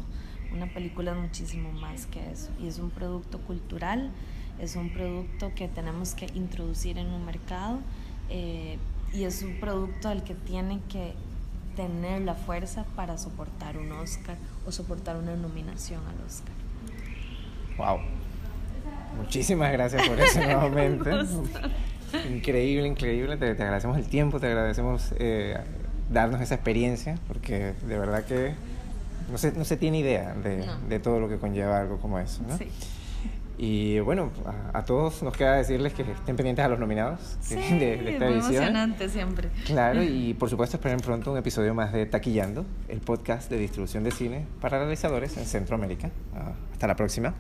una 0.54 0.68
película 0.68 1.12
es 1.12 1.18
muchísimo 1.18 1.72
más 1.72 2.06
que 2.06 2.32
eso, 2.32 2.50
y 2.60 2.68
es 2.68 2.80
un 2.80 2.90
producto 2.90 3.40
cultural 3.40 4.12
es 4.62 4.76
un 4.76 4.90
producto 4.90 5.52
que 5.56 5.68
tenemos 5.68 6.14
que 6.14 6.28
introducir 6.36 6.98
en 7.00 7.08
un 7.08 7.26
mercado 7.26 7.80
eh, 8.30 8.78
y 9.12 9.24
es 9.24 9.42
un 9.42 9.60
producto 9.60 10.10
del 10.10 10.24
que 10.24 10.36
tiene 10.36 10.80
que 10.88 11.14
tener 11.76 12.22
la 12.22 12.36
fuerza 12.36 12.86
para 12.96 13.18
soportar 13.18 13.78
un 13.78 13.92
Oscar 13.92 14.38
o 14.68 14.72
soportar 14.72 15.18
una 15.18 15.36
nominación 15.36 16.02
al 16.06 16.26
Oscar. 16.26 16.54
Wow. 17.78 18.00
Muchísimas 19.18 19.72
gracias 19.72 20.08
por 20.08 20.20
eso 20.20 20.40
nuevamente. 20.44 21.10
Increíble, 22.30 22.88
increíble. 22.88 23.38
Te, 23.38 23.50
agradecemos 23.52 23.98
el 23.98 24.08
tiempo, 24.08 24.40
te 24.40 24.48
agradecemos 24.48 25.14
eh, 25.20 25.58
darnos 26.10 26.42
esa 26.42 26.56
experiencia, 26.56 27.18
porque 27.28 27.74
de 27.88 27.98
verdad 27.98 28.26
que 28.26 28.54
no 29.32 29.38
se, 29.38 29.52
no 29.54 29.66
se 29.66 29.78
tiene 29.78 30.00
idea 30.00 30.34
de, 30.34 30.66
de, 30.90 31.00
todo 31.00 31.20
lo 31.20 31.30
que 31.30 31.38
conlleva 31.38 31.80
algo 31.80 32.00
como 32.00 32.20
eso. 32.20 32.42
¿no? 32.48 32.58
Sí. 32.58 32.68
Y 33.64 34.00
bueno, 34.00 34.32
a, 34.74 34.84
todos 34.86 35.22
nos 35.22 35.38
queda 35.38 35.54
decirles 35.54 35.94
que 35.94 36.02
estén 36.02 36.36
pendientes 36.36 36.66
a 36.66 36.68
los 36.68 36.80
nominados 36.80 37.38
sí, 37.42 37.56
de, 37.56 37.98
de, 37.98 38.14
esta 38.14 38.26
muy 38.26 38.34
emocionante 38.40 39.08
siempre. 39.08 39.50
Claro, 39.68 40.02
y 40.04 40.34
por 40.34 40.50
supuesto 40.50 40.78
esperen 40.78 41.00
pronto 41.00 41.32
un 41.32 41.38
episodio 41.38 41.76
más 41.76 41.94
de 41.94 42.08
Taquillando, 42.08 42.66
el 42.88 43.02
podcast 43.02 43.52
de 43.52 43.60
distribución 43.60 44.04
de 44.04 44.10
cine 44.10 44.48
para 44.60 44.80
realizadores 44.80 45.38
en 45.38 45.46
Centroamérica. 45.46 46.10
Ah, 46.36 46.54
hasta 46.74 46.88
la 46.88 46.96
próxima. 46.96 47.36